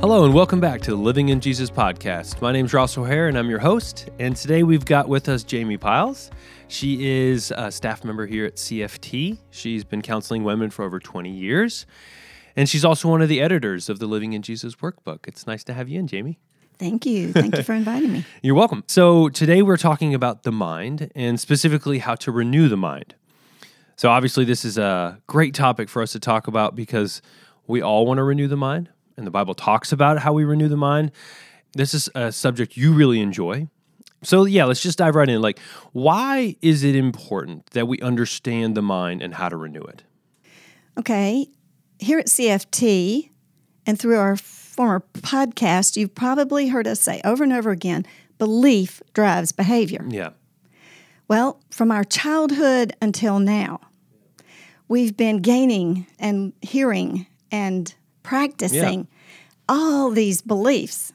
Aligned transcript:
Hello, 0.00 0.24
and 0.24 0.32
welcome 0.32 0.60
back 0.60 0.80
to 0.80 0.92
the 0.92 0.96
Living 0.96 1.28
in 1.28 1.40
Jesus 1.40 1.70
podcast. 1.70 2.40
My 2.40 2.52
name 2.52 2.64
is 2.64 2.72
Ross 2.72 2.96
O'Hair, 2.96 3.28
and 3.28 3.36
I'm 3.36 3.50
your 3.50 3.58
host. 3.58 4.08
And 4.18 4.34
today 4.34 4.62
we've 4.62 4.86
got 4.86 5.10
with 5.10 5.28
us 5.28 5.44
Jamie 5.44 5.76
Pyles. 5.76 6.30
She 6.68 7.06
is 7.06 7.52
a 7.54 7.70
staff 7.70 8.02
member 8.02 8.26
here 8.26 8.46
at 8.46 8.56
CFT. 8.56 9.36
She's 9.50 9.84
been 9.84 10.00
counseling 10.00 10.42
women 10.42 10.70
for 10.70 10.86
over 10.86 11.00
20 11.00 11.30
years. 11.30 11.84
And 12.56 12.66
she's 12.66 12.82
also 12.82 13.10
one 13.10 13.20
of 13.20 13.28
the 13.28 13.42
editors 13.42 13.90
of 13.90 13.98
the 13.98 14.06
Living 14.06 14.32
in 14.32 14.40
Jesus 14.40 14.76
workbook. 14.76 15.28
It's 15.28 15.46
nice 15.46 15.62
to 15.64 15.74
have 15.74 15.86
you 15.90 15.98
in, 15.98 16.06
Jamie. 16.06 16.38
Thank 16.78 17.04
you. 17.04 17.34
Thank 17.34 17.58
you 17.58 17.62
for 17.62 17.72
inviting 17.74 18.10
me. 18.10 18.24
You're 18.40 18.54
welcome. 18.54 18.84
So, 18.86 19.28
today 19.28 19.60
we're 19.60 19.76
talking 19.76 20.14
about 20.14 20.44
the 20.44 20.52
mind 20.52 21.12
and 21.14 21.38
specifically 21.38 21.98
how 21.98 22.14
to 22.14 22.32
renew 22.32 22.70
the 22.70 22.76
mind. 22.78 23.16
So, 23.96 24.08
obviously, 24.08 24.46
this 24.46 24.64
is 24.64 24.78
a 24.78 25.20
great 25.26 25.52
topic 25.52 25.90
for 25.90 26.00
us 26.00 26.12
to 26.12 26.18
talk 26.18 26.46
about 26.46 26.74
because 26.74 27.20
we 27.66 27.82
all 27.82 28.06
want 28.06 28.16
to 28.16 28.24
renew 28.24 28.48
the 28.48 28.56
mind, 28.56 28.88
and 29.20 29.26
the 29.26 29.30
Bible 29.30 29.54
talks 29.54 29.92
about 29.92 30.18
how 30.18 30.32
we 30.32 30.44
renew 30.44 30.68
the 30.68 30.76
mind. 30.76 31.12
This 31.74 31.94
is 31.94 32.08
a 32.14 32.32
subject 32.32 32.76
you 32.76 32.92
really 32.92 33.20
enjoy. 33.20 33.68
So, 34.22 34.44
yeah, 34.44 34.64
let's 34.64 34.82
just 34.82 34.98
dive 34.98 35.14
right 35.14 35.28
in. 35.28 35.40
Like, 35.40 35.58
why 35.92 36.56
is 36.60 36.82
it 36.84 36.96
important 36.96 37.66
that 37.70 37.86
we 37.86 38.00
understand 38.00 38.74
the 38.76 38.82
mind 38.82 39.22
and 39.22 39.34
how 39.34 39.48
to 39.48 39.56
renew 39.56 39.82
it? 39.82 40.02
Okay. 40.98 41.46
Here 41.98 42.18
at 42.18 42.26
CFT 42.26 43.30
and 43.86 43.98
through 43.98 44.18
our 44.18 44.36
former 44.36 45.04
podcast, 45.14 45.96
you've 45.96 46.14
probably 46.14 46.68
heard 46.68 46.86
us 46.86 47.00
say 47.00 47.20
over 47.24 47.44
and 47.44 47.52
over 47.52 47.70
again 47.70 48.04
belief 48.38 49.02
drives 49.12 49.52
behavior. 49.52 50.04
Yeah. 50.08 50.30
Well, 51.28 51.60
from 51.70 51.92
our 51.92 52.04
childhood 52.04 52.94
until 53.00 53.38
now, 53.38 53.80
we've 54.88 55.16
been 55.16 55.38
gaining 55.38 56.06
and 56.18 56.52
hearing 56.60 57.26
and 57.52 57.94
practicing 58.34 59.08
all 59.68 60.10
these 60.10 60.40
beliefs. 60.42 61.12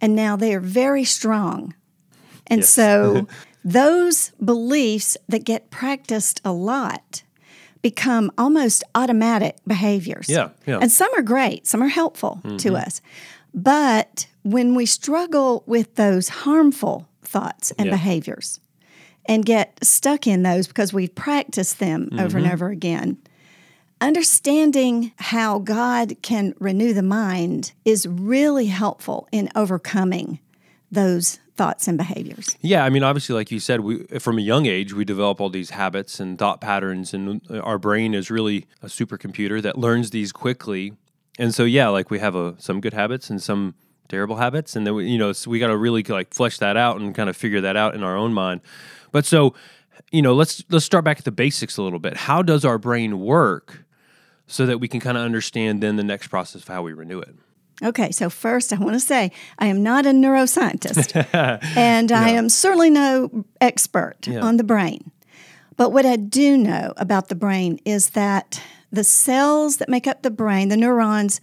And 0.00 0.14
now 0.16 0.36
they 0.36 0.52
are 0.54 0.60
very 0.84 1.04
strong. 1.04 1.74
And 2.48 2.60
Yes. 2.60 2.70
so 2.70 3.26
those 3.64 4.32
beliefs 4.44 5.16
that 5.28 5.44
get 5.44 5.70
practiced 5.70 6.40
a 6.44 6.52
lot 6.52 7.22
become 7.82 8.30
almost 8.36 8.82
automatic 8.94 9.56
behaviors. 9.66 10.28
Yeah, 10.28 10.48
yeah. 10.66 10.78
And 10.82 10.90
some 10.90 11.10
are 11.16 11.22
great, 11.22 11.66
some 11.66 11.82
are 11.82 11.88
helpful 12.02 12.40
to 12.58 12.76
us. 12.76 13.00
But 13.52 14.26
when 14.42 14.74
we 14.74 14.86
struggle 14.86 15.62
with 15.66 15.94
those 15.94 16.28
harmful 16.44 17.06
thoughts 17.22 17.72
and 17.78 17.86
Yeah. 17.86 17.92
behaviors 17.92 18.60
and 19.26 19.44
get 19.46 19.78
stuck 19.82 20.26
in 20.26 20.42
those 20.42 20.66
because 20.66 20.92
we've 20.92 21.14
practiced 21.14 21.78
them 21.78 22.08
over 22.12 22.22
Mm-hmm. 22.22 22.36
and 22.38 22.52
over 22.52 22.68
again, 22.70 23.16
understanding 24.04 25.12
how 25.16 25.58
God 25.58 26.16
can 26.22 26.54
renew 26.60 26.92
the 26.92 27.02
mind 27.02 27.72
is 27.84 28.06
really 28.06 28.66
helpful 28.66 29.26
in 29.32 29.48
overcoming 29.56 30.40
those 30.90 31.40
thoughts 31.56 31.88
and 31.88 31.96
behaviors. 31.96 32.56
Yeah, 32.60 32.84
I 32.84 32.90
mean, 32.90 33.02
obviously, 33.02 33.34
like 33.34 33.50
you 33.50 33.60
said, 33.60 33.80
we 33.80 34.04
from 34.18 34.38
a 34.38 34.42
young 34.42 34.66
age 34.66 34.92
we 34.92 35.04
develop 35.04 35.40
all 35.40 35.48
these 35.48 35.70
habits 35.70 36.20
and 36.20 36.38
thought 36.38 36.60
patterns, 36.60 37.14
and 37.14 37.40
uh, 37.50 37.60
our 37.60 37.78
brain 37.78 38.14
is 38.14 38.30
really 38.30 38.66
a 38.82 38.86
supercomputer 38.86 39.62
that 39.62 39.78
learns 39.78 40.10
these 40.10 40.32
quickly. 40.32 40.92
And 41.38 41.54
so, 41.54 41.64
yeah, 41.64 41.88
like 41.88 42.10
we 42.10 42.18
have 42.18 42.34
a, 42.34 42.54
some 42.58 42.80
good 42.80 42.92
habits 42.92 43.30
and 43.30 43.42
some 43.42 43.74
terrible 44.08 44.36
habits, 44.36 44.76
and 44.76 44.86
then 44.86 44.94
we, 44.94 45.08
you 45.08 45.18
know, 45.18 45.32
so 45.32 45.50
we 45.50 45.58
got 45.58 45.68
to 45.68 45.76
really 45.76 46.02
like 46.02 46.34
flesh 46.34 46.58
that 46.58 46.76
out 46.76 47.00
and 47.00 47.14
kind 47.14 47.30
of 47.30 47.36
figure 47.36 47.62
that 47.62 47.76
out 47.76 47.94
in 47.94 48.02
our 48.02 48.16
own 48.16 48.32
mind. 48.32 48.60
But 49.12 49.24
so, 49.24 49.54
you 50.12 50.22
know, 50.22 50.34
let's 50.34 50.62
let's 50.68 50.84
start 50.84 51.04
back 51.04 51.18
at 51.18 51.24
the 51.24 51.32
basics 51.32 51.76
a 51.76 51.82
little 51.82 51.98
bit. 51.98 52.16
How 52.16 52.42
does 52.42 52.64
our 52.64 52.78
brain 52.78 53.20
work 53.20 53.83
so 54.46 54.66
that 54.66 54.78
we 54.78 54.88
can 54.88 55.00
kind 55.00 55.16
of 55.16 55.24
understand 55.24 55.82
then 55.82 55.96
the 55.96 56.04
next 56.04 56.28
process 56.28 56.62
of 56.62 56.68
how 56.68 56.82
we 56.82 56.92
renew 56.92 57.18
it? 57.20 57.34
Okay, 57.82 58.10
so 58.12 58.30
first 58.30 58.72
I 58.72 58.76
want 58.78 58.94
to 58.94 59.00
say 59.00 59.32
I 59.58 59.66
am 59.66 59.82
not 59.82 60.06
a 60.06 60.10
neuroscientist 60.10 61.26
and 61.76 62.12
I 62.12 62.28
am 62.30 62.48
certainly 62.48 62.90
no 62.90 63.44
expert 63.60 64.26
Yeah. 64.26 64.40
on 64.40 64.56
the 64.58 64.64
brain. 64.64 65.10
But 65.76 65.90
what 65.90 66.06
I 66.06 66.14
do 66.16 66.56
know 66.56 66.92
about 66.96 67.28
the 67.28 67.34
brain 67.34 67.80
is 67.84 68.10
that 68.10 68.62
the 68.92 69.02
cells 69.02 69.78
that 69.78 69.88
make 69.88 70.06
up 70.06 70.22
the 70.22 70.30
brain, 70.30 70.68
the 70.68 70.76
neurons, 70.76 71.40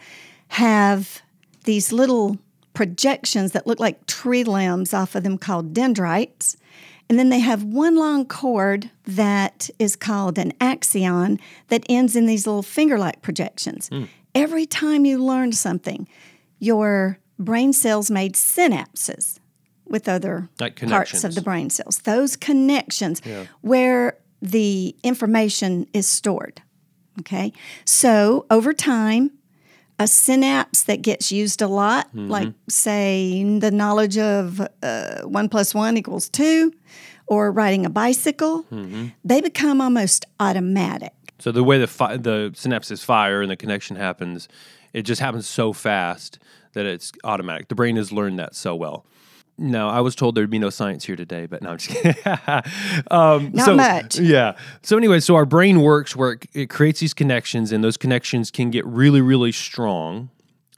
have 0.50 1.22
these 1.66 1.92
little 1.92 2.38
projections 2.74 3.52
that 3.52 3.68
look 3.68 3.80
like 3.82 4.06
tree 4.06 4.46
limbs 4.46 4.94
off 4.94 5.16
of 5.16 5.24
them 5.24 5.38
called 5.38 5.74
dendrites. 5.74 6.56
And 7.12 7.20
then 7.20 7.28
they 7.28 7.40
have 7.40 7.62
one 7.62 7.98
long 7.98 8.26
cord 8.26 8.90
that 9.04 9.70
is 9.78 9.98
called 9.98 10.38
an 10.38 10.54
axon 10.62 11.42
that 11.68 11.84
ends 11.90 12.16
in 12.16 12.26
these 12.26 12.48
little 12.48 12.64
finger 12.64 12.98
like 12.98 13.22
projections. 13.22 13.90
Hmm. 13.90 14.06
Every 14.34 14.66
time 14.66 15.04
you 15.04 15.22
learn 15.22 15.52
something, 15.52 16.08
your 16.60 17.20
brain 17.38 17.74
cells 17.74 18.10
made 18.10 18.36
synapses 18.36 19.40
with 19.86 20.08
other 20.08 20.48
Like 20.58 20.80
parts 20.88 21.26
of 21.26 21.36
the 21.36 21.42
brain 21.42 21.70
cells. 21.70 21.98
Those 21.98 22.38
connections 22.38 23.22
where 23.60 24.18
the 24.42 24.96
information 25.04 25.88
is 25.92 26.08
stored. 26.08 26.62
Okay. 27.20 27.52
So 27.84 28.46
over 28.50 28.72
time, 28.72 29.32
a 30.04 30.08
synapse 30.08 30.84
that 30.84 31.02
gets 31.02 31.32
used 31.32 31.62
a 31.62 31.68
lot, 31.68 32.08
Mm-hmm. 32.08 32.30
like 32.30 32.54
say 32.70 33.44
the 33.60 33.72
knowledge 33.72 34.18
of 34.18 34.62
uh, 34.84 35.22
one 35.24 35.48
plus 35.50 35.74
one 35.76 35.98
equals 35.98 36.30
two, 36.30 36.74
or 37.28 37.52
riding 37.52 37.86
a 37.86 37.90
bicycle, 37.90 38.64
Mm-hmm. 38.72 39.08
they 39.24 39.42
become 39.42 39.80
almost 39.82 40.26
automatic. 40.40 41.14
So 41.40 41.52
the 41.52 41.64
way 41.64 41.78
the 41.80 41.88
fi- 41.88 42.18
the 42.18 42.52
synapses 42.54 43.04
fire 43.04 43.42
and 43.42 43.50
the 43.52 43.56
connection 43.58 43.96
happens, 43.96 44.48
it 44.94 45.04
just 45.04 45.22
happens 45.22 45.48
so 45.48 45.74
fast 45.74 46.40
that 46.74 46.86
it's 46.86 47.12
automatic. 47.24 47.68
The 47.68 47.76
brain 47.76 47.96
has 47.98 48.12
learned 48.12 48.40
that 48.40 48.56
so 48.56 48.76
well. 48.76 49.06
No, 49.62 49.90
I 49.90 50.02
was 50.02 50.16
told 50.16 50.34
there'd 50.34 50.50
be 50.50 50.58
no 50.58 50.72
science 50.72 51.06
here 51.06 51.16
today, 51.16 51.46
but 51.46 51.62
no, 51.62 51.70
I'm 51.70 51.78
just 51.78 51.90
kidding. 51.92 52.24
um, 53.12 53.52
Not 53.54 53.66
so- 53.66 53.76
much. 53.76 54.20
Yeah. 54.20 54.58
So 54.82 54.98
anyway, 54.98 55.20
so 55.20 55.36
our 55.36 55.46
brain 55.46 55.82
works 55.82 56.16
where 56.16 56.32
it, 56.32 56.46
it 56.54 56.70
creates 56.70 57.00
these 57.00 57.14
connections, 57.14 57.72
and 57.72 57.84
those 57.84 57.96
connections 57.96 58.50
can 58.50 58.72
get 58.72 58.86
really, 58.88 59.22
really 59.22 59.52
strong. 59.52 60.32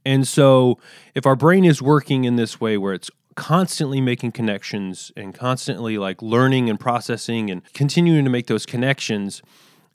And 0.06 0.28
so, 0.28 0.80
if 1.16 1.26
our 1.26 1.38
brain 1.38 1.64
is 1.64 1.82
working 1.82 2.26
in 2.26 2.36
this 2.36 2.60
way 2.60 2.78
where 2.78 2.94
it's 2.94 3.10
constantly 3.36 4.02
making 4.02 4.34
connections 4.34 5.14
and 5.16 5.34
constantly 5.34 5.98
like 5.98 6.22
learning 6.22 6.70
and 6.70 6.78
processing 6.78 7.50
and 7.50 7.62
continuing 7.74 8.26
to 8.26 8.30
make 8.30 8.48
those 8.48 8.66
connections, 8.66 9.42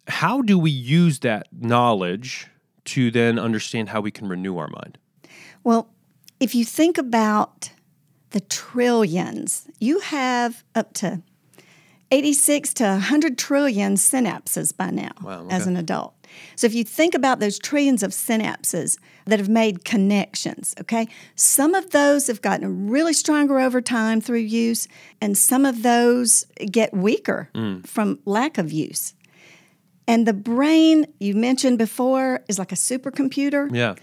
how 0.09 0.41
do 0.41 0.59
we 0.59 0.71
use 0.71 1.19
that 1.19 1.49
knowledge 1.53 2.47
to 2.87 3.11
then 3.11 3.39
understand 3.39 3.91
how 3.91 4.01
we 4.01 4.11
can 4.11 4.29
renew 4.29 4.57
our 4.57 4.69
mind? 4.69 4.97
Well, 5.63 5.91
if 6.41 6.55
you 6.55 6.65
think 6.65 6.97
about 6.97 7.71
the 8.31 8.41
trillions, 8.41 9.67
you 9.81 10.01
have 10.01 10.65
up 10.75 10.93
to 10.95 11.23
86 12.11 12.73
to 12.75 12.85
100 12.85 13.37
trillion 13.37 13.95
synapses 13.95 14.75
by 14.77 14.91
now 14.91 15.11
Wow, 15.23 15.47
as 15.51 15.67
an 15.67 15.77
adult. 15.77 16.15
So 16.57 16.67
if 16.67 16.75
you 16.75 16.85
think 16.85 17.15
about 17.15 17.41
those 17.41 17.59
trillions 17.59 18.03
of 18.03 18.11
synapses 18.13 18.99
that 19.27 19.39
have 19.39 19.49
made 19.49 19.85
connections, 19.85 20.75
okay, 20.81 21.09
some 21.35 21.75
of 21.75 21.91
those 21.91 22.27
have 22.29 22.41
gotten 22.43 22.89
really 22.89 23.13
stronger 23.13 23.59
over 23.59 23.81
time 23.81 24.21
through 24.21 24.39
use, 24.41 24.89
and 25.21 25.37
some 25.37 25.65
of 25.65 25.83
those 25.83 26.45
get 26.71 26.95
weaker 26.95 27.51
Mm. 27.55 27.87
from 27.87 28.19
lack 28.25 28.59
of 28.59 28.73
use. 28.73 29.15
And 30.07 30.27
the 30.27 30.33
brain, 30.33 31.07
you 31.21 31.35
mentioned 31.35 31.77
before, 31.79 32.41
is 32.49 32.59
like 32.59 32.73
a 32.73 32.77
supercomputer 32.77 33.75
Yeah. 33.75 33.95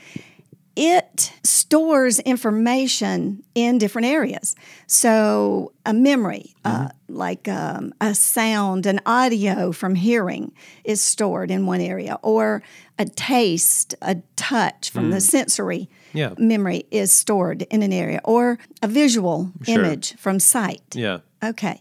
It 0.76 1.32
stores 1.44 2.20
information 2.20 3.44
in 3.56 3.78
different 3.78 4.08
areas. 4.08 4.56
So, 4.88 5.72
a 5.86 5.94
memory, 5.94 6.54
uh, 6.66 6.90
like 7.08 7.48
um, 7.48 7.94
a 8.02 8.14
sound, 8.14 8.86
an 8.86 9.00
audio 9.06 9.72
from 9.72 9.96
hearing, 9.96 10.52
is 10.84 11.02
stored 11.04 11.50
in 11.52 11.66
one 11.66 11.82
area, 11.82 12.18
or 12.22 12.62
a 13.00 13.06
taste, 13.06 13.96
a 14.02 14.18
touch 14.36 14.90
from 14.90 15.12
the 15.12 15.22
sensory 15.22 15.90
Yeah. 16.14 16.34
memory 16.38 16.86
is 16.92 17.12
stored 17.12 17.64
in 17.64 17.82
an 17.84 17.94
area, 17.94 18.20
or 18.24 18.58
a 18.82 18.88
visual 18.88 19.52
Sure. 19.64 19.76
image 19.76 20.16
from 20.18 20.40
sight. 20.40 20.84
Yeah. 20.94 21.20
Okay. 21.44 21.80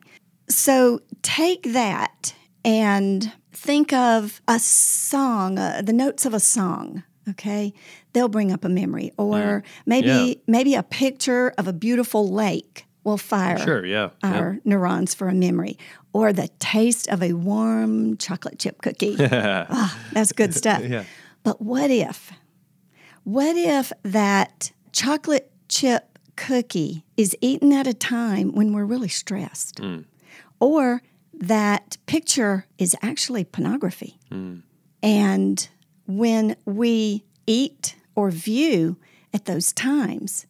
So 0.48 1.00
take 1.22 1.72
that 1.72 2.34
and 2.64 3.32
think 3.52 3.92
of 3.92 4.40
a 4.46 4.58
song, 4.58 5.58
uh, 5.58 5.82
the 5.84 5.92
notes 5.92 6.26
of 6.26 6.34
a 6.34 6.40
song. 6.40 7.02
Okay, 7.28 7.72
they'll 8.12 8.28
bring 8.28 8.52
up 8.52 8.64
a 8.64 8.68
memory, 8.68 9.12
or 9.16 9.62
maybe 9.86 10.08
Yeah. 10.08 10.34
maybe 10.46 10.74
a 10.74 10.82
picture 10.82 11.52
of 11.58 11.66
a 11.68 11.72
beautiful 11.72 12.28
lake 12.28 12.86
will 13.02 13.16
fire 13.18 13.58
Sure. 13.58 13.84
Yeah. 13.84 14.10
yeah. 14.22 14.34
our 14.38 14.58
neurons 14.64 15.14
for 15.14 15.28
a 15.28 15.34
memory, 15.34 15.78
or 16.12 16.32
the 16.32 16.48
taste 16.58 17.08
of 17.08 17.22
a 17.22 17.32
warm 17.32 18.16
chocolate 18.18 18.58
chip 18.58 18.80
cookie. 18.82 19.16
Ah, 19.20 19.98
that's 20.12 20.32
good 20.32 20.54
stuff. 20.62 20.82
Yeah. 20.82 21.04
But 21.42 21.60
what 21.60 21.90
if, 21.90 22.30
what 23.24 23.56
if 23.56 23.92
that 24.02 24.72
chocolate 24.92 25.50
chip 25.68 26.18
cookie 26.36 27.04
is 27.16 27.36
eaten 27.40 27.72
at 27.72 27.86
a 27.86 27.94
time 27.94 28.52
when 28.52 28.72
we're 28.72 28.84
really 28.86 29.08
stressed? 29.08 29.80
Or 30.60 31.02
that 31.32 31.96
picture 32.06 32.66
is 32.78 32.96
actually 33.02 33.44
pornography. 33.44 34.18
And 35.02 35.68
when 36.06 36.56
we 36.64 37.24
eat 37.46 37.96
or 38.14 38.30
view 38.30 38.96
at 39.32 39.46
those 39.46 39.72
times, 39.72 40.46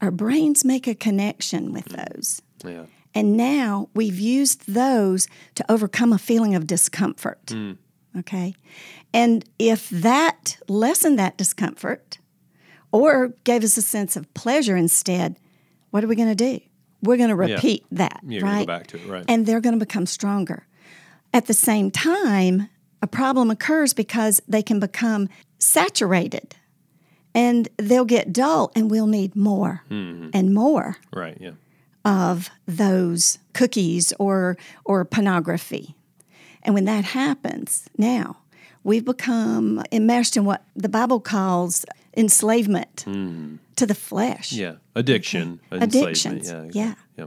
our 0.00 0.10
brains 0.10 0.64
make 0.64 0.86
a 0.86 0.94
connection 0.94 1.72
with 1.72 1.88
mm. 1.88 2.04
those. 2.06 2.42
Yeah. 2.64 2.86
And 3.14 3.36
now 3.36 3.88
we've 3.94 4.18
used 4.18 4.72
those 4.72 5.26
to 5.56 5.70
overcome 5.70 6.12
a 6.12 6.18
feeling 6.18 6.54
of 6.54 6.66
discomfort. 6.66 7.46
Mm. 7.46 7.76
Okay. 8.18 8.54
And 9.12 9.44
if 9.58 9.88
that 9.90 10.56
lessened 10.68 11.18
that 11.18 11.36
discomfort 11.36 12.18
or 12.92 13.34
gave 13.44 13.64
us 13.64 13.76
a 13.76 13.82
sense 13.82 14.16
of 14.16 14.32
pleasure 14.34 14.76
instead, 14.76 15.36
what 15.90 16.04
are 16.04 16.06
we 16.06 16.16
going 16.16 16.28
to 16.28 16.34
do? 16.34 16.60
We're 17.02 17.16
going 17.16 17.30
to 17.30 17.36
repeat 17.36 17.84
that, 17.92 18.20
You're 18.22 18.42
right? 18.42 18.66
go 18.66 18.66
back 18.66 18.86
to 18.88 18.96
it, 18.98 19.06
right. 19.06 19.24
And 19.26 19.46
they're 19.46 19.60
going 19.60 19.78
to 19.78 19.84
become 19.84 20.06
stronger. 20.06 20.66
At 21.32 21.46
the 21.46 21.54
same 21.54 21.90
time, 21.90 22.68
a 23.02 23.06
problem 23.06 23.50
occurs 23.50 23.92
because 23.94 24.40
they 24.48 24.62
can 24.62 24.78
become 24.80 25.28
saturated 25.58 26.56
and 27.34 27.68
they'll 27.76 28.04
get 28.04 28.32
dull 28.32 28.72
and 28.74 28.90
we'll 28.90 29.06
need 29.06 29.36
more 29.36 29.82
Mm-hmm. 29.90 30.30
and 30.34 30.52
more 30.54 30.96
Right. 31.12 31.36
Yeah. 31.40 31.52
of 32.04 32.50
those 32.66 33.38
cookies 33.52 34.12
or 34.18 34.56
or 34.84 35.04
pornography. 35.04 35.94
And 36.62 36.74
when 36.74 36.84
that 36.86 37.04
happens, 37.04 37.88
now 37.96 38.36
we've 38.84 39.04
become 39.04 39.82
enmeshed 39.92 40.36
in 40.36 40.44
what 40.44 40.62
the 40.76 40.88
Bible 40.88 41.20
calls 41.20 41.86
enslavement 42.16 43.04
to 43.76 43.86
the 43.86 43.94
flesh. 43.94 44.52
Yeah. 44.52 44.74
Addiction. 44.94 45.60
Enslavement. 45.72 46.44
yeah. 46.44 46.62
exactly. 46.64 46.94
Yeah. 47.16 47.26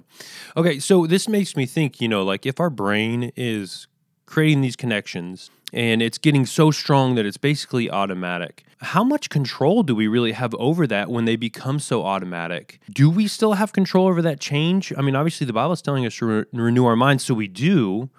Okay. 0.57 0.79
So 0.79 1.07
this 1.07 1.27
makes 1.27 1.55
me 1.55 1.65
think, 1.65 1.99
you 2.01 2.07
know, 2.07 2.23
like 2.23 2.45
if 2.45 2.59
our 2.59 2.69
brain 2.69 3.31
is 3.35 3.87
creating 4.25 4.61
these 4.61 4.75
connections 4.75 5.49
and 5.73 6.03
it's 6.03 6.19
getting 6.19 6.45
so 6.45 6.69
strong 6.69 7.15
that 7.15 7.25
it's 7.25 7.37
basically 7.37 7.89
automatic, 7.89 8.63
how 8.79 9.03
much 9.03 9.29
control 9.29 9.81
do 9.81 9.95
we 9.95 10.07
really 10.07 10.33
have 10.33 10.53
over 10.55 10.85
that 10.85 11.09
when 11.09 11.25
they 11.25 11.35
become 11.35 11.79
so 11.79 12.03
automatic? 12.03 12.79
Do 12.91 13.09
we 13.09 13.27
still 13.27 13.53
have 13.53 13.73
control 13.73 14.07
over 14.07 14.21
that 14.21 14.39
change? 14.39 14.93
I 14.95 15.01
mean, 15.01 15.15
obviously 15.15 15.47
the 15.47 15.53
Bible 15.53 15.73
is 15.73 15.81
telling 15.81 16.05
us 16.05 16.15
to 16.17 16.25
re- 16.25 16.45
renew 16.53 16.85
our 16.85 16.95
minds, 16.95 17.23
so 17.25 17.33
we 17.33 17.47
do. 17.47 18.09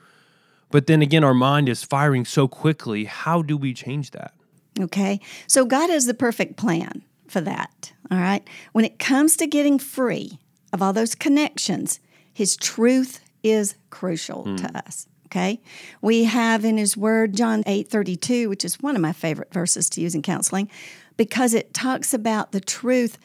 But 0.71 0.89
then 0.89 1.01
again, 1.01 1.23
our 1.23 1.35
mind 1.35 1.69
is 1.69 1.85
firing 1.85 2.25
so 2.25 2.49
quickly. 2.49 3.05
How 3.05 3.43
do 3.43 3.57
we 3.57 3.73
change 3.73 4.11
that? 4.11 4.35
Okay. 4.81 5.21
So 5.47 5.65
God 5.65 5.91
has 5.91 6.07
the 6.07 6.15
perfect 6.15 6.57
plan 6.57 7.05
for 7.29 7.41
that. 7.43 7.93
All 8.11 8.19
right. 8.19 8.47
When 8.73 8.85
it 8.85 8.99
comes 8.99 9.37
to 9.37 9.47
getting 9.47 9.79
free 9.79 10.41
of 10.73 10.83
all 10.83 10.93
those 10.93 11.15
connections, 11.15 12.01
his 12.33 12.57
truth 12.57 13.21
is 13.45 13.77
crucial 13.91 14.57
to 14.57 14.67
hmm. 14.67 14.77
us. 14.77 15.07
Okay. 15.35 15.61
We 16.01 16.25
have 16.25 16.65
in 16.65 16.77
his 16.77 16.97
word 16.97 17.35
John 17.35 17.65
8 17.67 17.89
32, 17.89 18.49
which 18.49 18.65
is 18.65 18.81
one 18.81 18.95
of 18.95 19.03
my 19.03 19.13
favorite 19.13 19.53
verses 19.53 19.91
to 19.91 20.01
use 20.01 20.15
in 20.15 20.23
counseling, 20.23 20.71
because 21.17 21.55
it 21.55 21.75
talks 21.75 22.15
about 22.15 22.53
the 22.53 22.61
truth. 22.61 23.19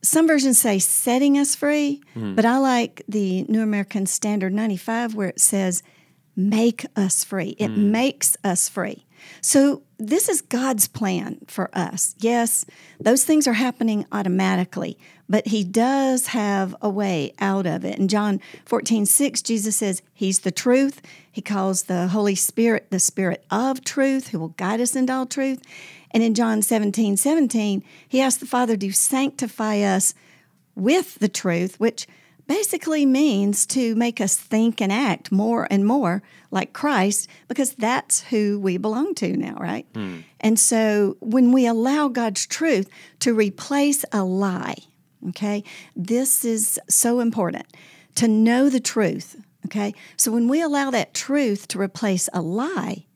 Some 0.00 0.26
versions 0.26 0.58
say 0.58 0.78
setting 0.78 1.36
us 1.36 1.54
free, 1.54 2.02
hmm. 2.14 2.34
but 2.34 2.46
I 2.46 2.56
like 2.56 3.02
the 3.06 3.44
New 3.50 3.60
American 3.60 4.06
Standard 4.06 4.54
95 4.54 5.14
where 5.14 5.28
it 5.28 5.40
says 5.40 5.82
make 6.34 6.86
us 6.96 7.22
free. 7.22 7.54
It 7.58 7.68
hmm. 7.68 7.92
makes 7.92 8.34
us 8.42 8.70
free. 8.70 9.04
So, 9.42 9.82
this 10.08 10.28
is 10.28 10.40
God's 10.40 10.88
plan 10.88 11.38
for 11.46 11.70
us. 11.72 12.14
Yes, 12.18 12.64
those 12.98 13.24
things 13.24 13.46
are 13.46 13.52
happening 13.52 14.04
automatically, 14.10 14.98
but 15.28 15.46
He 15.46 15.62
does 15.62 16.28
have 16.28 16.74
a 16.82 16.90
way 16.90 17.32
out 17.38 17.66
of 17.66 17.84
it. 17.84 17.98
In 17.98 18.08
John 18.08 18.40
14, 18.66 19.06
6, 19.06 19.42
Jesus 19.42 19.76
says, 19.76 20.02
He's 20.12 20.40
the 20.40 20.50
truth. 20.50 21.00
He 21.30 21.40
calls 21.40 21.84
the 21.84 22.08
Holy 22.08 22.34
Spirit 22.34 22.88
the 22.90 22.98
Spirit 22.98 23.44
of 23.50 23.84
truth, 23.84 24.28
who 24.28 24.38
will 24.38 24.48
guide 24.48 24.80
us 24.80 24.96
into 24.96 25.12
all 25.12 25.26
truth. 25.26 25.62
And 26.10 26.22
in 26.22 26.34
John 26.34 26.62
17, 26.62 27.16
17, 27.16 27.84
He 28.08 28.20
asks 28.20 28.40
the 28.40 28.46
Father 28.46 28.76
to 28.76 28.92
sanctify 28.92 29.80
us 29.80 30.14
with 30.74 31.18
the 31.20 31.28
truth, 31.28 31.78
which 31.78 32.06
basically 32.46 33.06
means 33.06 33.66
to 33.66 33.94
make 33.94 34.20
us 34.20 34.36
think 34.36 34.80
and 34.80 34.92
act 34.92 35.32
more 35.32 35.66
and 35.70 35.86
more 35.86 36.22
like 36.50 36.72
Christ 36.72 37.28
because 37.48 37.74
that's 37.74 38.22
who 38.22 38.58
we 38.60 38.76
belong 38.76 39.14
to 39.16 39.36
now, 39.36 39.56
right? 39.56 39.86
Hmm. 39.94 40.20
And 40.40 40.58
so 40.58 41.16
when 41.20 41.52
we 41.52 41.66
allow 41.66 42.08
God's 42.08 42.46
truth 42.46 42.88
to 43.20 43.34
replace 43.34 44.04
a 44.12 44.24
lie, 44.24 44.76
okay, 45.30 45.64
this 45.96 46.44
is 46.44 46.78
so 46.88 47.20
important 47.20 47.66
to 48.16 48.28
know 48.28 48.68
the 48.68 48.80
truth, 48.80 49.36
okay? 49.66 49.94
So 50.16 50.32
when 50.32 50.48
we 50.48 50.60
allow 50.60 50.90
that 50.90 51.14
truth 51.14 51.68
to 51.68 51.80
replace 51.80 52.28
a 52.32 52.42
lie, 52.42 53.06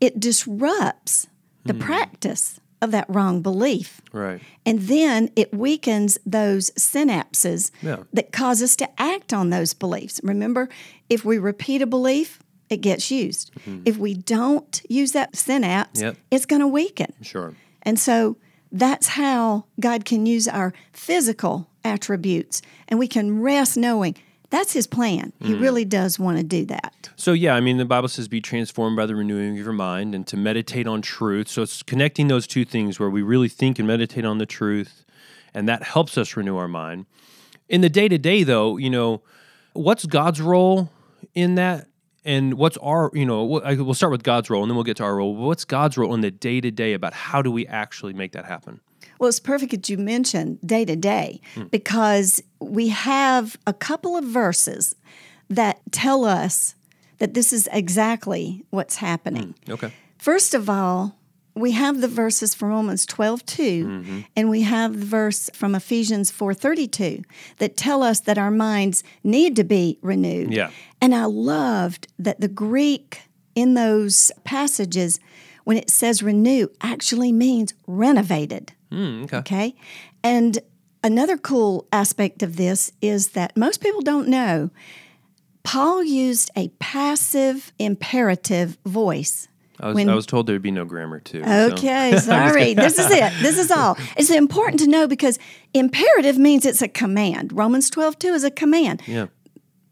it 0.00 0.20
disrupts 0.20 1.26
the 1.64 1.74
hmm. 1.74 1.80
practice 1.80 2.60
of 2.82 2.90
that 2.90 3.06
wrong 3.08 3.40
belief. 3.42 4.00
Right. 4.12 4.40
And 4.64 4.80
then 4.82 5.30
it 5.34 5.52
weakens 5.54 6.18
those 6.26 6.70
synapses 6.72 7.70
Yeah. 7.82 8.02
that 8.12 8.32
cause 8.32 8.62
us 8.62 8.76
to 8.76 9.00
act 9.00 9.32
on 9.32 9.50
those 9.50 9.72
beliefs. 9.74 10.20
Remember, 10.22 10.68
if 11.08 11.24
we 11.24 11.38
repeat 11.38 11.80
a 11.82 11.86
belief, 11.86 12.40
it 12.68 12.78
gets 12.78 13.10
used. 13.10 13.52
Mm-hmm. 13.60 13.82
If 13.84 13.96
we 13.96 14.14
don't 14.14 14.82
use 14.88 15.12
that 15.12 15.36
synapse, 15.36 16.00
Yep. 16.02 16.16
it's 16.30 16.46
going 16.46 16.60
to 16.60 16.66
weaken. 16.68 17.12
Sure. 17.22 17.54
And 17.82 17.98
so 17.98 18.36
that's 18.72 19.08
how 19.08 19.64
God 19.80 20.04
can 20.04 20.26
use 20.26 20.48
our 20.48 20.74
physical 20.92 21.70
attributes. 21.84 22.60
And 22.88 22.98
we 22.98 23.06
can 23.08 23.40
rest 23.40 23.76
knowing 23.76 24.16
that's 24.50 24.72
His 24.72 24.86
plan. 24.86 25.32
He 25.40 25.54
mm. 25.54 25.60
really 25.60 25.84
does 25.84 26.18
want 26.18 26.38
to 26.38 26.44
do 26.44 26.64
that. 26.66 27.10
So 27.16 27.32
yeah, 27.32 27.54
I 27.54 27.60
mean 27.60 27.76
the 27.76 27.84
Bible 27.84 28.08
says 28.08 28.28
be 28.28 28.40
transformed 28.40 28.96
by 28.96 29.06
the 29.06 29.14
renewing 29.14 29.58
of 29.58 29.64
your 29.64 29.72
mind 29.72 30.14
and 30.14 30.26
to 30.26 30.36
meditate 30.36 30.86
on 30.86 31.02
truth. 31.02 31.48
So 31.48 31.62
it's 31.62 31.82
connecting 31.82 32.28
those 32.28 32.46
two 32.46 32.64
things 32.64 33.00
where 33.00 33.10
we 33.10 33.22
really 33.22 33.48
think 33.48 33.78
and 33.78 33.86
meditate 33.86 34.24
on 34.24 34.38
the 34.38 34.46
truth 34.46 35.04
and 35.54 35.68
that 35.68 35.82
helps 35.82 36.18
us 36.18 36.36
renew 36.36 36.56
our 36.56 36.68
mind. 36.68 37.06
In 37.68 37.80
the 37.80 37.88
day-to-day 37.88 38.42
though, 38.42 38.76
you 38.76 38.90
know, 38.90 39.22
what's 39.72 40.04
God's 40.04 40.40
role 40.40 40.90
in 41.34 41.54
that 41.56 41.88
and 42.24 42.54
what's 42.54 42.76
our, 42.78 43.10
you 43.14 43.24
know, 43.24 43.44
we'll 43.44 43.94
start 43.94 44.10
with 44.10 44.22
God's 44.22 44.50
role 44.50 44.62
and 44.62 44.70
then 44.70 44.76
we'll 44.76 44.84
get 44.84 44.96
to 44.98 45.04
our 45.04 45.16
role. 45.16 45.34
What's 45.34 45.64
God's 45.64 45.96
role 45.96 46.12
in 46.12 46.20
the 46.20 46.30
day-to-day 46.30 46.92
about 46.92 47.14
how 47.14 47.40
do 47.40 47.50
we 47.50 47.66
actually 47.66 48.12
make 48.12 48.32
that 48.32 48.44
happen? 48.44 48.80
Well, 49.18 49.28
it's 49.28 49.40
perfect 49.40 49.70
that 49.72 49.88
you 49.88 49.98
mentioned 49.98 50.58
day 50.64 50.84
to 50.84 50.96
day 50.96 51.40
hmm. 51.54 51.64
because 51.64 52.42
we 52.60 52.88
have 52.88 53.56
a 53.66 53.72
couple 53.72 54.16
of 54.16 54.24
verses 54.24 54.94
that 55.48 55.80
tell 55.90 56.24
us 56.24 56.74
that 57.18 57.34
this 57.34 57.52
is 57.52 57.68
exactly 57.72 58.64
what's 58.70 58.96
happening. 58.96 59.54
Hmm, 59.64 59.72
okay. 59.72 59.92
First 60.18 60.54
of 60.54 60.68
all, 60.68 61.16
we 61.56 61.72
have 61.72 62.02
the 62.02 62.08
verses 62.08 62.54
from 62.54 62.68
Romans 62.68 63.06
12, 63.06 63.46
2, 63.46 63.86
mm-hmm. 63.86 64.20
and 64.36 64.50
we 64.50 64.60
have 64.62 65.00
the 65.00 65.06
verse 65.06 65.48
from 65.54 65.74
Ephesians 65.74 66.30
4.32 66.30 67.24
that 67.58 67.78
tell 67.78 68.02
us 68.02 68.20
that 68.20 68.36
our 68.36 68.50
minds 68.50 69.02
need 69.24 69.56
to 69.56 69.64
be 69.64 69.98
renewed. 70.02 70.52
Yeah. 70.52 70.70
And 71.00 71.14
I 71.14 71.24
loved 71.24 72.08
that 72.18 72.40
the 72.40 72.48
Greek 72.48 73.22
in 73.54 73.72
those 73.72 74.30
passages, 74.44 75.18
when 75.66 75.76
it 75.76 75.90
says 75.90 76.22
renew, 76.22 76.68
actually 76.80 77.32
means 77.32 77.74
renovated. 77.88 78.72
Mm, 78.92 79.24
okay. 79.24 79.36
Okay. 79.38 79.74
And 80.22 80.58
another 81.02 81.36
cool 81.36 81.86
aspect 81.92 82.42
of 82.42 82.56
this 82.56 82.92
is 83.02 83.28
that 83.30 83.56
most 83.56 83.80
people 83.80 84.00
don't 84.00 84.28
know 84.28 84.70
Paul 85.64 86.04
used 86.04 86.52
a 86.54 86.68
passive 86.78 87.72
imperative 87.80 88.78
voice. 88.86 89.48
I 89.80 89.88
was, 89.88 89.94
When- 89.96 90.08
I 90.08 90.14
was 90.14 90.24
told 90.24 90.46
there'd 90.46 90.62
be 90.62 90.70
no 90.70 90.84
grammar 90.84 91.18
too. 91.18 91.42
so- 91.42 91.72
Okay, 91.72 92.16
sorry. 92.22 92.74
this 92.74 92.96
is 93.00 93.10
it. 93.10 93.32
This 93.42 93.58
is 93.58 93.72
all. 93.72 93.98
It's 94.16 94.30
important 94.30 94.78
to 94.82 94.86
know 94.86 95.08
because 95.08 95.40
imperative 95.74 96.38
means 96.38 96.64
it's 96.64 96.82
a 96.82 96.88
command. 96.88 97.52
Romans 97.52 97.90
12, 97.90 98.16
2 98.20 98.28
is 98.34 98.44
a 98.44 98.50
command. 98.52 99.02
Yeah. 99.08 99.26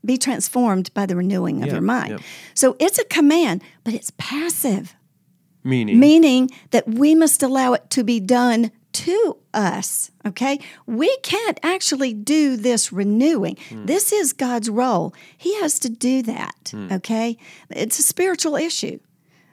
Be 0.04 0.16
transformed 0.16 0.94
by 0.94 1.06
the 1.06 1.16
renewing 1.16 1.60
of 1.62 1.66
Yeah, 1.66 1.72
your 1.72 1.82
mind. 1.82 2.10
yeah. 2.12 2.18
So 2.54 2.76
it's 2.78 3.00
a 3.00 3.04
command, 3.06 3.62
but 3.82 3.94
it's 3.94 4.12
passive 4.16 4.94
Meaning. 5.64 5.98
meaning 5.98 6.50
that 6.70 6.86
we 6.86 7.14
must 7.14 7.42
allow 7.42 7.72
it 7.72 7.88
to 7.90 8.04
be 8.04 8.20
done 8.20 8.70
to 8.92 9.38
us. 9.52 10.10
Okay? 10.26 10.60
We 10.86 11.16
can't 11.18 11.58
actually 11.62 12.12
do 12.12 12.56
this 12.56 12.92
renewing. 12.92 13.56
Hmm. 13.68 13.86
This 13.86 14.12
is 14.12 14.32
God's 14.32 14.70
role. 14.70 15.14
He 15.36 15.58
has 15.60 15.78
to 15.80 15.88
do 15.88 16.22
that. 16.22 16.72
Okay? 16.92 17.36
It's 17.70 17.98
a 17.98 18.02
spiritual 18.02 18.56
issue 18.56 19.00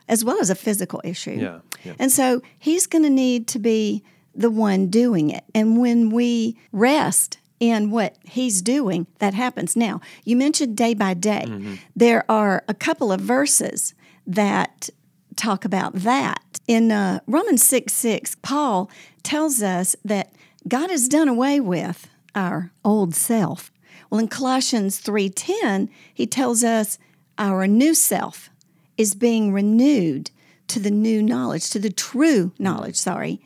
as 0.07 0.25
well 0.25 0.39
as 0.39 0.49
a 0.49 0.55
physical 0.55 1.01
issue. 1.03 1.37
Yeah, 1.39 1.59
yeah. 1.83 1.93
And 1.97 2.11
so 2.11 2.41
he's 2.59 2.85
going 2.85 3.03
to 3.03 3.09
need 3.09 3.47
to 3.47 3.59
be 3.59 4.03
the 4.35 4.49
one 4.51 4.87
doing 4.87 5.29
it. 5.29 5.43
And 5.55 5.79
when 5.79 6.09
we 6.09 6.57
rest 6.71 7.37
in 7.59 7.91
what 7.91 8.17
he's 8.23 8.61
doing, 8.61 9.07
that 9.19 9.33
happens. 9.33 9.75
Now, 9.75 10.01
you 10.25 10.35
mentioned 10.35 10.75
day 10.75 10.93
by 10.93 11.13
day. 11.13 11.45
Mm-hmm. 11.47 11.75
There 11.95 12.29
are 12.29 12.63
a 12.67 12.73
couple 12.73 13.11
of 13.11 13.21
verses 13.21 13.93
that 14.27 14.89
talk 15.35 15.65
about 15.65 15.93
that. 15.95 16.59
In 16.67 16.91
uh, 16.91 17.19
Romans 17.27 17.63
6 17.63 17.93
6, 17.93 18.35
Paul 18.41 18.89
tells 19.23 19.61
us 19.61 19.95
that 20.03 20.33
God 20.67 20.89
has 20.89 21.07
done 21.07 21.27
away 21.27 21.59
with 21.59 22.07
our 22.35 22.71
old 22.85 23.15
self. 23.15 23.71
Well, 24.09 24.19
in 24.19 24.27
Colossians 24.27 24.99
3:10, 24.99 25.89
he 26.13 26.27
tells 26.27 26.63
us 26.63 26.97
our 27.37 27.65
new 27.67 27.93
self 27.93 28.49
is 28.97 29.15
being 29.15 29.51
renewed 29.53 30.31
to 30.67 30.79
the 30.79 30.91
new 30.91 31.21
knowledge, 31.23 31.69
to 31.71 31.79
the 31.79 31.89
true 31.91 32.51
knowledge, 32.59 32.95
sorry. 32.95 33.41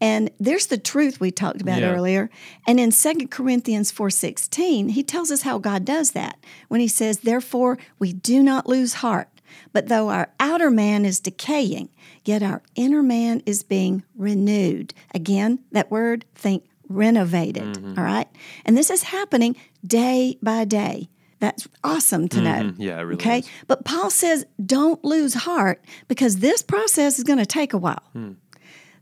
And 0.00 0.30
there's 0.38 0.66
the 0.66 0.78
truth 0.78 1.18
we 1.18 1.32
talked 1.32 1.60
about 1.60 1.80
Yeah. 1.80 1.90
earlier. 1.90 2.30
And 2.66 2.78
in 2.78 2.92
2 2.92 3.30
Corinthians 3.30 3.90
4:16, 3.90 4.90
he 4.90 5.02
tells 5.02 5.30
us 5.32 5.42
how 5.42 5.58
God 5.58 5.84
does 5.84 6.12
that. 6.12 6.36
When 6.68 6.80
he 6.80 6.88
says, 6.88 7.18
"Therefore 7.18 7.78
we 7.98 8.12
do 8.12 8.42
not 8.42 8.68
lose 8.68 8.94
heart, 8.94 9.28
but 9.72 9.88
though 9.88 10.08
our 10.10 10.30
outer 10.40 10.70
man 10.70 11.04
is 11.04 11.20
decaying, 11.20 11.88
yet 12.24 12.42
our 12.42 12.62
inner 12.74 13.02
man 13.02 13.42
is 13.46 13.62
being 13.62 14.02
renewed." 14.16 14.94
Again, 15.14 15.60
that 15.72 15.90
word 15.90 16.24
think 16.34 16.64
renovated, 16.88 17.64
Mm-hmm. 17.64 17.98
all 17.98 18.04
right? 18.04 18.28
And 18.64 18.76
this 18.76 18.90
is 18.90 19.02
happening 19.04 19.56
day 19.86 20.38
by 20.42 20.64
day. 20.64 21.08
That's 21.40 21.68
awesome 21.84 22.28
to 22.30 22.40
know. 22.40 22.50
Mm-hmm. 22.50 22.82
Yeah, 22.82 22.98
it 22.98 23.02
really 23.02 23.14
okay? 23.14 23.38
is. 23.40 23.48
But 23.68 23.84
Paul 23.84 24.10
says, 24.10 24.44
don't 24.64 25.04
lose 25.04 25.34
heart 25.34 25.84
because 26.08 26.38
this 26.38 26.62
process 26.62 27.16
is 27.18 27.24
going 27.24 27.38
to 27.38 27.46
take 27.46 27.72
a 27.72 27.78
while. 27.78 28.02
Hmm. 28.12 28.32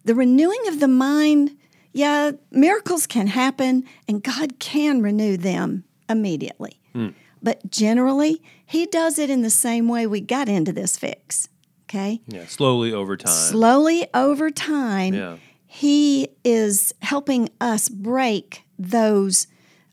The 0.04 0.14
renewing 0.14 0.60
of 0.68 0.80
the 0.80 0.88
mind, 0.88 1.56
yeah, 1.92 2.32
miracles 2.50 3.06
can 3.06 3.28
happen 3.28 3.84
and 4.06 4.22
God 4.22 4.58
can 4.58 5.00
renew 5.00 5.36
them 5.38 5.84
immediately. 6.10 6.78
Hmm. 6.92 7.08
But 7.42 7.70
generally, 7.70 8.42
He 8.64 8.86
does 8.86 9.18
it 9.18 9.30
in 9.30 9.42
the 9.42 9.50
same 9.50 9.88
way 9.88 10.06
we 10.06 10.20
got 10.20 10.48
into 10.48 10.72
this 10.72 10.96
fix. 10.96 11.48
Okay? 11.88 12.20
Yeah, 12.26 12.46
slowly 12.46 12.92
over 12.92 13.16
time. 13.16 13.32
Slowly 13.32 14.06
over 14.12 14.50
time, 14.50 15.14
Yeah. 15.14 15.36
He 15.68 16.28
is 16.42 16.94
helping 17.02 17.50
us 17.60 17.88
break 17.90 18.62
those 18.78 19.46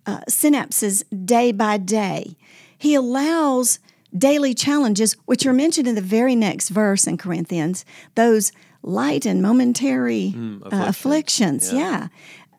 uh, 0.05 0.21
synapses 0.29 1.03
day 1.25 1.51
by 1.51 1.77
day. 1.77 2.38
He 2.77 2.95
allows 2.95 3.79
daily 4.17 4.53
challenges, 4.53 5.17
which 5.25 5.45
are 5.45 5.53
mentioned 5.53 5.88
in 5.88 5.95
the 5.95 6.01
very 6.01 6.35
next 6.35 6.69
verse 6.69 7.05
in 7.05 7.17
Corinthians, 7.17 7.83
those 8.15 8.51
light 8.81 9.25
and 9.25 9.41
momentary 9.41 10.33
uh, 10.35 10.67
afflictions. 10.71 11.67
afflictions. 11.67 11.73
Yeah. 11.73 11.79
Yeah. 11.79 12.07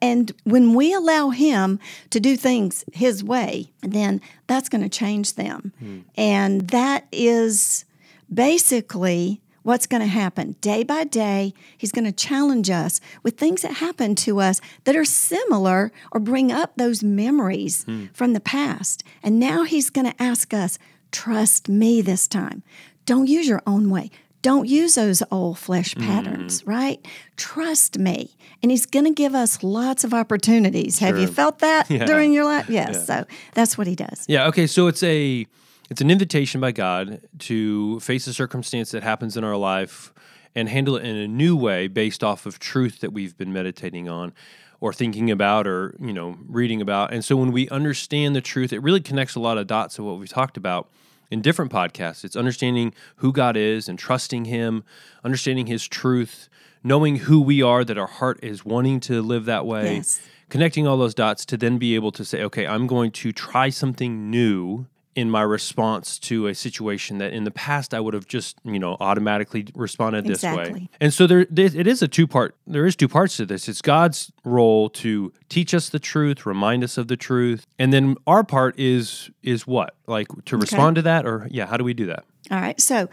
And 0.05 0.33
when 0.45 0.75
we 0.75 0.93
allow 0.93 1.31
Him 1.31 1.81
to 2.11 2.21
do 2.21 2.37
things 2.37 2.85
His 2.93 3.25
way, 3.25 3.73
then 3.81 4.21
that's 4.47 4.69
going 4.69 4.83
to 4.83 4.91
change 4.91 5.35
them. 5.35 5.73
Hmm. 5.79 6.01
And 6.15 6.69
that 6.69 7.07
is 7.11 7.87
basically 8.33 9.41
what's 9.63 9.87
going 9.87 10.03
to 10.03 10.07
happen 10.07 10.57
day 10.61 10.83
by 10.83 11.05
day. 11.05 11.55
He's 11.79 11.91
going 11.91 12.05
to 12.05 12.13
challenge 12.13 12.69
us 12.69 13.01
with 13.23 13.39
things 13.39 13.63
that 13.63 13.77
happen 13.77 14.15
to 14.17 14.41
us 14.41 14.61
that 14.85 14.95
are 14.95 15.07
similar 15.07 15.91
or 16.13 16.21
bring 16.21 16.53
up 16.53 16.77
those 16.77 17.03
memories 17.03 17.85
hmm. 17.85 18.07
from 18.13 18.35
the 18.35 18.41
past. 18.41 19.05
And 19.23 19.41
now 19.41 19.65
He's 19.65 19.89
going 19.89 20.11
to 20.11 20.23
ask 20.23 20.53
us, 20.53 20.79
trust 21.13 21.71
me 21.71 22.03
this 22.03 22.29
time. 22.29 22.63
Don't 23.07 23.27
use 23.27 23.49
your 23.49 23.63
own 23.67 23.89
way. 23.89 24.11
Don't 24.45 24.69
use 24.69 24.97
those 24.97 25.23
old 25.31 25.59
flesh 25.59 25.95
mm-hmm. 25.95 26.07
patterns, 26.07 26.67
right? 26.67 27.03
Trust 27.39 27.99
me. 27.99 28.37
And 28.63 28.71
he's 28.71 28.85
going 28.85 29.07
to 29.07 29.11
give 29.11 29.35
us 29.35 29.63
lots 29.63 30.05
of 30.05 30.13
opportunities. 30.13 30.99
Have 30.99 31.19
you 31.19 31.27
felt 31.27 31.61
that 31.61 31.91
Yeah. 31.95 32.05
during 32.05 32.35
your 32.35 32.45
life? 32.45 32.69
Yes. 32.69 33.07
So 33.07 33.25
that's 33.55 33.79
what 33.79 33.87
he 33.87 33.95
does. 33.95 34.27
Yeah. 34.29 34.47
Okay. 34.49 34.67
So 34.67 34.87
it's 34.87 35.03
a 35.03 35.47
it's 35.89 36.03
an 36.03 36.11
invitation 36.11 36.61
by 36.61 36.73
God 36.73 37.23
to 37.39 37.99
face 38.01 38.27
a 38.27 38.35
circumstance 38.35 38.91
that 38.91 39.03
happens 39.03 39.39
in 39.39 39.45
our 39.45 39.57
life 39.57 40.13
and 40.55 40.69
handle 40.69 40.97
it 40.97 41.07
in 41.07 41.17
a 41.17 41.27
new 41.27 41.57
way 41.57 41.89
based 41.89 42.23
off 42.23 42.45
of 42.45 42.59
truth 42.59 43.01
that 43.01 43.15
we've 43.15 43.39
been 43.39 43.51
meditating 43.51 44.11
on 44.11 44.35
or 44.79 44.93
thinking 44.93 45.31
about 45.31 45.67
or 45.67 45.97
you 45.99 46.13
know 46.13 46.37
reading 46.47 46.83
about. 46.83 47.15
And 47.15 47.25
so 47.25 47.35
when 47.35 47.51
we 47.51 47.67
understand 47.71 48.37
the 48.37 48.43
truth, 48.43 48.75
it 48.75 48.81
really 48.81 49.01
connects 49.01 49.37
a 49.37 49.41
lot 49.41 49.57
of 49.57 49.67
dots 49.67 49.99
of 49.99 50.05
what 50.05 50.19
we've 50.19 50.29
talked 50.29 50.59
about 50.59 50.91
in 51.35 51.43
different 51.43 51.73
podcasts. 51.73 52.25
It's 52.25 52.37
understanding 52.37 52.95
who 53.17 53.33
God 53.33 53.57
is 53.57 53.89
and 53.89 53.99
trusting 53.99 54.45
Him, 54.47 54.85
understanding 55.25 55.67
His 55.67 55.87
truth, 55.87 56.49
knowing 56.85 57.17
who 57.17 57.41
we 57.41 57.61
are, 57.61 57.85
that 57.85 57.99
our 57.99 58.07
heart 58.07 58.39
is 58.43 58.65
wanting 58.65 59.01
to 59.01 59.21
live 59.21 59.45
that 59.47 59.67
way 59.67 59.97
Yes. 59.97 60.21
connecting 60.49 60.87
all 60.87 60.97
those 60.97 61.15
dots 61.15 61.45
to 61.47 61.57
then 61.57 61.77
be 61.77 61.97
able 61.97 62.13
to 62.13 62.25
say, 62.25 62.43
okay, 62.45 62.67
I'm 62.67 62.87
going 62.87 63.11
to 63.11 63.33
try 63.33 63.69
something 63.69 64.31
new 64.31 64.87
in 65.15 65.31
my 65.31 65.43
response 65.43 66.19
to 66.19 66.49
a 66.49 66.55
situation 66.55 67.19
that 67.19 67.33
in 67.33 67.45
the 67.45 67.51
past 67.51 67.95
I 67.95 68.01
would 68.01 68.15
have 68.15 68.27
just, 68.27 68.57
you 68.65 68.79
know, 68.79 68.97
automatically 69.01 69.67
responded 69.75 70.25
this 70.27 70.43
way. 70.43 70.89
And 71.01 71.13
so 71.15 71.27
there 71.27 71.47
there- 71.51 71.71
it 71.75 71.87
is 71.87 72.03
a 72.03 72.09
two 72.09 72.27
part 72.27 72.57
there 72.67 72.87
is 72.87 72.97
two 72.97 73.09
parts 73.09 73.37
to 73.37 73.47
this. 73.47 73.69
It's 73.69 73.83
God's 73.83 74.33
role 74.45 74.89
to 74.91 75.33
teach 75.49 75.73
us 75.75 75.89
the 75.89 75.99
truth, 75.99 76.47
remind 76.47 76.83
us 76.83 76.99
of 76.99 77.09
the 77.09 77.17
truth, 77.17 77.65
and 77.79 77.93
then 77.93 78.17
our 78.27 78.45
part 78.45 78.79
is 78.79 79.31
is 79.43 79.67
what? 79.67 79.95
Like 80.07 80.29
to 80.47 80.57
respond 80.57 80.97
to 80.97 81.03
that 81.03 81.27
or 81.27 81.49
yeah, 81.51 81.67
how 81.67 81.77
do 81.77 81.85
we 81.85 81.95
do 81.95 82.07
that? 82.07 82.25
All 82.51 82.61
right. 82.61 82.79
So, 82.81 83.09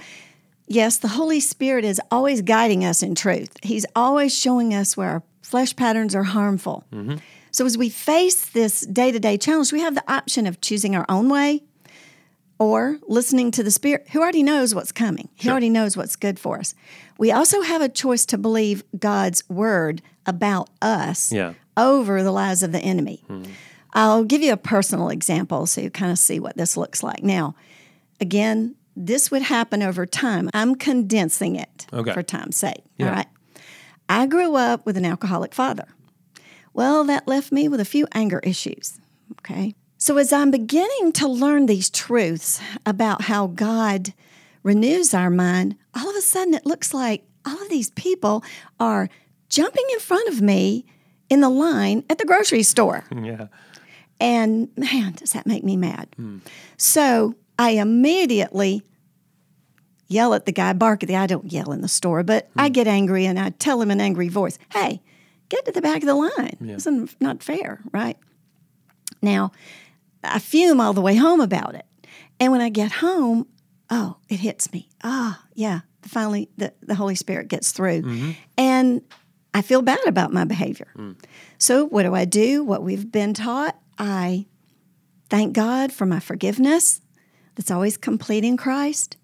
yes, 0.68 0.98
the 0.98 1.08
Holy 1.10 1.40
Spirit 1.40 1.86
is 1.86 2.02
always 2.10 2.42
guiding 2.42 2.84
us 2.84 3.02
in 3.04 3.16
truth. 3.16 3.52
He's 3.64 3.86
always 3.96 4.36
showing 4.38 4.74
us 4.74 4.98
where 4.98 5.10
our 5.10 5.24
flesh 5.42 5.76
patterns 5.76 6.16
are 6.16 6.24
harmful. 6.24 6.84
Mm-hmm. 6.92 7.18
So, 7.52 7.66
as 7.66 7.78
we 7.78 7.90
face 7.90 8.46
this 8.48 8.82
day 8.82 9.12
to 9.12 9.20
day 9.20 9.38
challenge, 9.38 9.72
we 9.72 9.82
have 9.82 9.96
the 9.96 10.12
option 10.12 10.48
of 10.48 10.62
choosing 10.62 10.96
our 10.96 11.06
own 11.10 11.30
way 11.30 11.64
or 12.62 13.00
listening 13.08 13.50
to 13.50 13.64
the 13.64 13.72
Spirit, 13.72 14.08
who 14.12 14.22
already 14.22 14.44
knows 14.44 14.76
what's 14.76 14.92
coming. 14.92 15.30
He 15.34 15.50
already 15.50 15.70
knows 15.70 15.98
what's 15.98 16.16
good 16.16 16.38
for 16.38 16.60
us. 16.60 16.76
We 17.18 17.32
also 17.32 17.62
have 17.64 17.82
a 17.82 17.90
choice 17.90 18.24
to 18.28 18.38
believe 18.38 18.84
God's 19.00 19.42
word 19.50 20.04
about 20.28 20.70
us 20.80 21.32
Yeah. 21.32 21.54
over 21.76 22.22
the 22.22 22.32
lies 22.32 22.62
of 22.62 22.72
the 22.72 22.78
enemy. 22.80 23.24
Hmm. 23.26 23.46
I'll 23.94 24.24
give 24.24 24.44
you 24.44 24.54
a 24.54 24.58
personal 24.58 25.10
example 25.10 25.66
so 25.66 25.82
you 25.82 25.90
kind 25.90 26.12
of 26.12 26.20
see 26.20 26.40
what 26.40 26.56
this 26.56 26.78
looks 26.78 27.02
like. 27.02 27.24
Now, 27.24 27.56
again, 28.20 28.76
this 28.96 29.32
would 29.32 29.42
happen 29.42 29.82
over 29.82 30.06
time. 30.06 30.48
I'm 30.54 30.76
condensing 30.76 31.56
it 31.56 31.88
Okay. 31.92 32.14
for 32.14 32.22
time's 32.22 32.58
sake. 32.58 32.84
Yeah. 33.00 33.08
All 33.10 33.16
right. 33.16 33.28
I 34.08 34.28
grew 34.28 34.56
up 34.56 34.86
with 34.86 34.98
an 34.98 35.06
alcoholic 35.06 35.56
father. 35.56 35.88
Well, 36.76 37.04
that 37.06 37.28
left 37.28 37.52
me 37.52 37.68
with 37.68 37.80
a 37.80 37.86
few 37.86 38.08
anger 38.12 38.40
issues. 38.44 39.00
Okay. 39.40 39.74
So, 40.02 40.18
as 40.18 40.34
I'm 40.34 40.50
beginning 40.50 41.12
to 41.12 41.28
learn 41.28 41.68
these 41.68 41.88
truths 41.88 42.60
about 42.88 43.22
how 43.22 43.46
God 43.46 44.16
renews 44.64 45.14
our 45.14 45.30
mind, 45.30 45.76
all 45.96 46.10
of 46.10 46.16
a 46.16 46.22
sudden 46.22 46.56
it 46.56 46.66
looks 46.66 46.92
like 46.92 47.24
all 47.46 47.62
of 47.62 47.70
these 47.70 47.92
people 47.92 48.44
are 48.80 49.10
jumping 49.48 49.86
in 49.94 50.00
front 50.00 50.28
of 50.28 50.42
me 50.42 50.86
in 51.30 51.42
the 51.42 51.52
line 51.52 52.04
at 52.10 52.18
the 52.18 52.26
grocery 52.26 52.64
store. 52.64 53.04
Yeah. 53.16 53.48
And 54.20 54.70
man, 54.76 55.14
does 55.14 55.34
that 55.34 55.46
make 55.46 55.64
me 55.64 55.78
mad. 55.78 56.08
Hmm. 56.16 56.40
So 56.78 57.36
I 57.60 57.72
immediately 57.72 58.82
yell 60.08 60.34
at 60.34 60.48
the 60.48 60.52
guy, 60.52 60.74
bark 60.74 61.04
at 61.04 61.10
the 61.10 61.16
I 61.16 61.28
don't 61.28 61.52
yell 61.52 61.72
in 61.72 61.82
the 61.82 61.88
store, 61.88 62.24
but 62.24 62.50
I 62.56 62.68
hmm. 62.68 62.74
get 62.74 62.88
angry 62.88 63.28
and 63.28 63.38
I 63.38 63.52
tell 63.52 63.80
him 63.80 63.92
in 63.92 64.00
an 64.00 64.06
angry 64.06 64.30
voice, 64.30 64.58
hey, 64.74 65.04
get 65.50 65.66
to 65.66 65.72
the 65.72 65.82
back 65.82 65.98
of 65.98 66.08
the 66.08 66.16
line. 66.16 66.58
It's 66.60 66.88
not 67.20 67.44
fair, 67.44 67.82
right? 67.92 68.18
Now, 69.22 69.52
I 70.24 70.40
fume 70.40 70.80
all 70.80 70.94
the 70.94 71.02
way 71.02 71.16
home 71.16 71.42
about 71.42 71.76
it. 71.76 71.86
And 72.40 72.52
when 72.52 72.62
I 72.62 72.70
get 72.70 72.92
home, 72.92 73.48
oh, 73.90 74.18
it 74.30 74.40
hits 74.40 74.72
me. 74.74 74.90
Ah, 75.04 75.44
yeah. 75.54 75.82
Finally, 76.04 76.50
the, 76.58 76.74
the 76.82 76.96
Holy 76.96 77.16
Spirit 77.16 77.48
gets 77.48 77.72
through. 77.72 78.02
And 78.58 79.02
I 79.54 79.62
feel 79.62 79.82
bad 79.82 80.06
about 80.08 80.34
my 80.34 80.46
behavior. 80.46 80.88
So, 81.58 81.86
what 81.86 82.04
do 82.04 82.16
I 82.16 82.26
do? 82.26 82.64
What 82.64 82.84
we've 82.84 83.12
been 83.12 83.34
taught, 83.34 83.78
I 84.00 84.46
thank 85.30 85.54
God 85.54 85.92
for 85.92 86.06
my 86.06 86.20
forgiveness 86.20 87.02
that's 87.56 87.70
always 87.72 87.98
complete 87.98 88.44
in 88.44 88.58
Christ. 88.58 89.18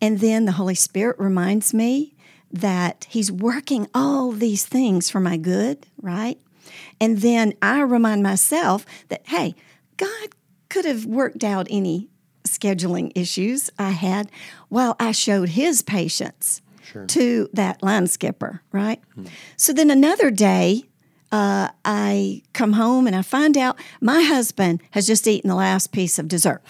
And 0.00 0.20
then 0.20 0.44
the 0.44 0.52
Holy 0.52 0.74
Spirit 0.74 1.18
reminds 1.18 1.74
me 1.74 2.14
that 2.52 3.06
He's 3.10 3.30
working 3.32 3.88
all 3.94 4.32
these 4.32 4.64
things 4.64 5.10
for 5.10 5.20
my 5.20 5.36
good, 5.36 5.86
right? 6.00 6.38
And 7.00 7.18
then 7.18 7.54
I 7.60 7.80
remind 7.80 8.22
myself 8.22 8.86
that, 9.08 9.22
hey, 9.26 9.54
God 9.96 10.28
could 10.68 10.84
have 10.84 11.04
worked 11.06 11.44
out 11.44 11.66
any 11.70 12.08
scheduling 12.46 13.12
issues 13.14 13.70
I 13.78 13.90
had 13.90 14.30
while 14.68 14.96
I 14.98 15.12
showed 15.12 15.50
His 15.50 15.82
patience 15.82 16.62
to 17.08 17.48
that 17.52 17.82
line 17.82 18.06
skipper, 18.06 18.62
right? 18.70 19.00
Hmm. 19.14 19.24
So 19.56 19.72
then 19.72 19.90
another 19.90 20.30
day, 20.30 20.84
uh, 21.32 21.68
I 21.84 22.42
come 22.52 22.74
home 22.74 23.06
and 23.06 23.16
I 23.16 23.22
find 23.22 23.56
out 23.56 23.78
my 24.00 24.22
husband 24.22 24.82
has 24.92 25.06
just 25.06 25.26
eaten 25.26 25.48
the 25.48 25.56
last 25.56 25.90
piece 25.90 26.18
of 26.18 26.28
dessert. 26.28 26.62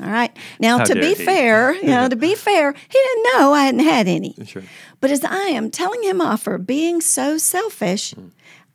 All 0.00 0.08
right. 0.08 0.34
Now, 0.60 0.78
How 0.78 0.84
to 0.84 0.94
be 0.94 1.14
he. 1.14 1.24
fair, 1.24 1.74
you 1.82 1.88
know, 1.88 2.08
to 2.08 2.16
be 2.16 2.34
fair, 2.34 2.72
he 2.72 2.98
didn't 2.98 3.22
know 3.24 3.52
I 3.52 3.64
hadn't 3.64 3.80
had 3.80 4.08
any. 4.08 4.34
Sure. 4.46 4.62
But 5.00 5.10
as 5.10 5.24
I 5.24 5.48
am 5.48 5.70
telling 5.70 6.02
him 6.02 6.20
off 6.20 6.42
for 6.42 6.56
being 6.56 7.00
so 7.00 7.36
selfish, 7.36 8.14
hmm. 8.14 8.28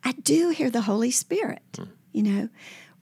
I 0.04 0.12
do 0.12 0.50
hear 0.50 0.70
the 0.70 0.82
Holy 0.82 1.10
Spirit, 1.10 1.62
hmm. 1.76 1.84
you 2.12 2.22
know, 2.22 2.48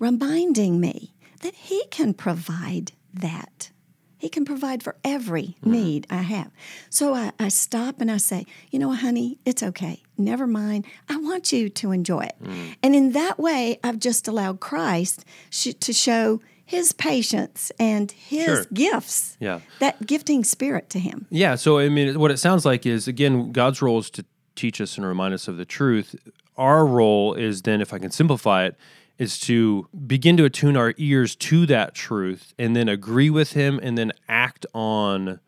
reminding 0.02 0.80
me 0.80 1.14
that 1.42 1.54
He 1.54 1.85
can 1.90 2.12
provide 2.12 2.92
that. 3.14 3.71
He 4.18 4.28
can 4.28 4.44
provide 4.44 4.82
for 4.82 4.97
every 5.04 5.56
mm-hmm. 5.61 5.71
need 5.73 6.06
I 6.11 6.23
have. 6.23 6.50
So 6.90 7.14
I, 7.14 7.32
I 7.40 7.49
stop 7.49 8.00
and 8.00 8.11
I 8.11 8.18
say, 8.18 8.47
you 8.71 8.78
know, 8.78 8.92
honey, 8.92 9.38
it's 9.44 9.62
okay. 9.62 10.02
Never 10.18 10.47
mind. 10.47 10.87
I 11.09 11.16
want 11.16 11.52
you 11.52 11.68
to 11.68 11.92
enjoy 11.92 12.23
it. 12.23 12.37
Mm. 12.42 12.76
And 12.82 12.94
in 12.94 13.12
that 13.12 13.38
way, 13.38 13.80
I've 13.82 13.99
just 13.99 14.28
allowed 14.28 14.61
Christ 14.61 15.25
sh- 15.50 15.75
to 15.80 15.92
show 15.92 16.40
his 16.64 16.92
patience 16.92 17.73
and 17.80 18.12
his 18.12 18.44
Sure. 18.44 18.64
gifts, 18.73 19.37
Yeah. 19.40 19.61
that 19.80 20.06
gifting 20.06 20.44
spirit 20.44 20.88
to 20.90 21.00
him. 21.00 21.26
Yeah. 21.28 21.56
So, 21.56 21.78
I 21.78 21.88
mean, 21.88 22.18
what 22.18 22.30
it 22.30 22.38
sounds 22.38 22.64
like 22.64 22.87
is 22.87 23.09
again, 23.09 23.50
God's 23.50 23.82
role 23.82 23.99
is 23.99 24.09
to 24.11 24.25
teach 24.54 24.80
us 24.80 24.97
and 24.97 25.04
remind 25.06 25.35
us 25.35 25.49
of 25.49 25.56
the 25.56 25.64
truth. 25.64 26.14
our 26.59 26.85
role 26.85 27.32
is 27.32 27.62
then, 27.62 27.80
if 27.80 27.94
I 27.94 27.99
can 27.99 28.11
simplify 28.11 28.66
it, 28.66 28.76
is 29.19 29.38
to 29.40 29.88
begin 30.07 30.37
to 30.37 30.45
attune 30.45 30.76
our 30.76 30.95
ears 30.97 31.37
to 31.37 31.66
that 31.66 31.95
truth 31.95 32.54
and 32.59 32.75
then 32.75 32.88
agree 32.88 33.31
with 33.31 33.52
him 33.52 33.78
and 33.83 33.97
then 33.97 34.12
act 34.28 34.66
on 34.75 35.40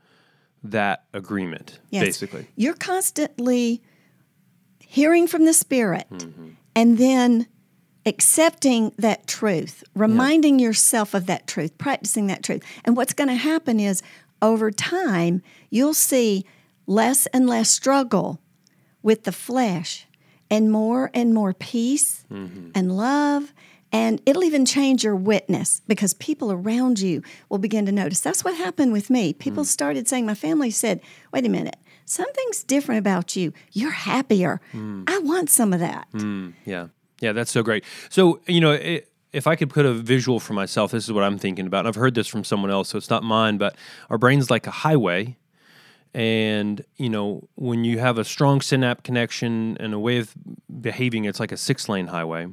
that 0.63 1.05
agreement, 1.13 1.79
Yes. 1.91 2.05
basically. 2.05 2.47
You're 2.57 2.75
constantly 2.75 3.83
hearing 4.79 5.27
from 5.27 5.45
the 5.45 5.53
Spirit 5.53 6.07
mm-hmm. 6.11 6.51
and 6.75 6.99
then 6.99 7.47
accepting 8.07 8.93
that 8.99 9.27
truth, 9.27 9.83
reminding 9.95 10.59
yourself 10.59 11.15
of 11.15 11.27
that 11.27 11.47
truth, 11.47 11.77
practicing 11.79 12.27
that 12.29 12.43
truth. 12.43 12.63
And 12.85 12.97
what's 12.97 13.13
going 13.13 13.29
to 13.29 13.35
happen 13.35 13.81
is 13.81 14.03
over 14.43 14.71
time, 14.71 15.43
you'll 15.71 15.95
see 15.95 16.45
less 16.87 17.27
and 17.27 17.49
less 17.49 17.71
struggle 17.71 18.41
with 19.03 19.25
the 19.25 19.33
flesh 19.33 20.07
and 20.51 20.71
more 20.71 21.11
and 21.15 21.35
more 21.35 21.53
peace 21.53 22.25
mm-hmm. 22.31 22.71
and 22.75 22.97
love. 22.97 23.53
And 23.93 24.21
it'll 24.27 24.43
even 24.43 24.67
change 24.67 25.05
your 25.05 25.15
witness 25.15 25.81
because 25.87 26.15
people 26.15 26.51
around 26.51 26.99
you 26.99 27.23
will 27.49 27.59
begin 27.59 27.87
to 27.87 27.93
notice. 27.93 28.21
That's 28.21 28.43
what 28.43 28.57
happened 28.57 28.93
with 28.93 29.09
me. 29.09 29.33
People 29.33 29.63
mm. 29.63 29.67
started 29.67 30.09
saying, 30.09 30.27
my 30.27 30.35
family 30.35 30.73
said, 30.73 31.01
wait 31.33 31.47
a 31.47 31.49
minute, 31.49 31.77
something's 32.05 32.65
different 32.65 32.99
about 32.99 33.37
you. 33.37 33.53
You're 33.71 33.93
happier. 33.93 34.61
Mm. 34.73 35.05
I 35.07 35.19
want 35.21 35.49
some 35.49 35.73
of 35.73 35.79
that. 35.79 36.09
Mm, 36.13 36.55
yeah. 36.65 36.89
Yeah, 37.21 37.31
that's 37.33 37.53
so 37.53 37.63
great. 37.63 37.85
So, 38.09 38.41
you 38.49 38.61
know, 38.61 38.73
it, 38.73 39.13
if 39.33 39.47
I 39.47 39.55
could 39.55 39.71
put 39.71 39.87
a 39.87 39.93
visual 39.93 40.41
for 40.41 40.55
myself, 40.55 40.91
this 40.91 41.05
is 41.05 41.13
what 41.13 41.23
I'm 41.23 41.39
thinking 41.39 41.67
about. 41.67 41.81
And 41.81 41.89
I've 41.89 41.95
heard 41.95 42.15
this 42.15 42.27
from 42.27 42.43
someone 42.43 42.71
else, 42.73 42.89
so 42.89 42.99
it's 42.99 43.11
not 43.11 43.23
mine, 43.23 43.59
but 43.59 43.77
our 44.11 44.19
brain's 44.19 44.51
like 44.51 44.67
a 44.67 44.73
highway. 44.73 45.37
And, 46.15 46.85
you 46.97 47.09
know, 47.09 47.49
when 47.57 47.85
you 47.85 47.99
have 47.99 48.19
a 48.19 48.25
strong 48.25 48.61
synapse 48.61 49.03
connection 49.03 49.77
and 49.81 49.93
a 49.93 49.99
way 49.99 50.19
of 50.19 50.33
behaving, 50.81 51.25
it's 51.25 51.41
like 51.41 51.51
a 51.51 51.57
six 51.57 51.89
lane 51.89 52.07
highway. 52.07 52.47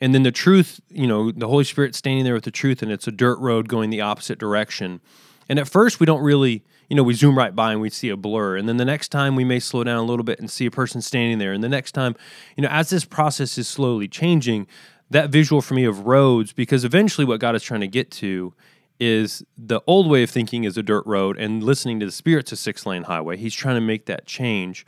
And 0.00 0.14
then 0.14 0.22
the 0.22 0.30
truth, 0.30 0.80
you 0.90 1.06
know, 1.06 1.32
the 1.32 1.48
Holy 1.48 1.64
Spirit 1.64 1.94
standing 1.94 2.24
there 2.24 2.34
with 2.34 2.44
the 2.44 2.50
truth, 2.50 2.82
and 2.82 2.92
it's 2.92 3.08
a 3.08 3.12
dirt 3.12 3.38
road 3.40 3.68
going 3.68 3.90
the 3.90 4.02
opposite 4.02 4.38
direction. 4.38 5.00
And 5.48 5.58
at 5.58 5.68
first, 5.68 6.00
we 6.00 6.06
don't 6.06 6.22
really, 6.22 6.64
you 6.88 6.96
know, 6.96 7.02
we 7.02 7.14
zoom 7.14 7.36
right 7.36 7.54
by 7.54 7.72
and 7.72 7.80
we 7.80 7.90
see 7.90 8.08
a 8.10 8.16
blur. 8.16 8.56
And 8.56 8.68
then 8.68 8.76
the 8.76 8.84
next 8.84 9.08
time, 9.08 9.36
we 9.36 9.44
may 9.44 9.58
slow 9.58 9.82
down 9.84 9.96
a 9.96 10.02
little 10.02 10.24
bit 10.24 10.38
and 10.38 10.50
see 10.50 10.66
a 10.66 10.70
person 10.70 11.00
standing 11.00 11.38
there. 11.38 11.52
And 11.52 11.64
the 11.64 11.68
next 11.68 11.92
time, 11.92 12.14
you 12.56 12.62
know, 12.62 12.68
as 12.68 12.90
this 12.90 13.04
process 13.04 13.56
is 13.58 13.66
slowly 13.66 14.06
changing, 14.06 14.66
that 15.10 15.30
visual 15.30 15.62
for 15.62 15.74
me 15.74 15.84
of 15.84 16.06
roads, 16.06 16.52
because 16.52 16.84
eventually 16.84 17.24
what 17.24 17.40
God 17.40 17.54
is 17.54 17.62
trying 17.62 17.80
to 17.80 17.88
get 17.88 18.10
to 18.12 18.54
is 18.98 19.44
the 19.56 19.80
old 19.86 20.08
way 20.08 20.22
of 20.22 20.30
thinking 20.30 20.64
is 20.64 20.76
a 20.76 20.82
dirt 20.82 21.04
road, 21.06 21.38
and 21.38 21.62
listening 21.62 22.00
to 22.00 22.06
the 22.06 22.12
Spirit's 22.12 22.52
a 22.52 22.56
six 22.56 22.86
lane 22.86 23.04
highway. 23.04 23.36
He's 23.36 23.54
trying 23.54 23.76
to 23.76 23.80
make 23.80 24.06
that 24.06 24.26
change. 24.26 24.86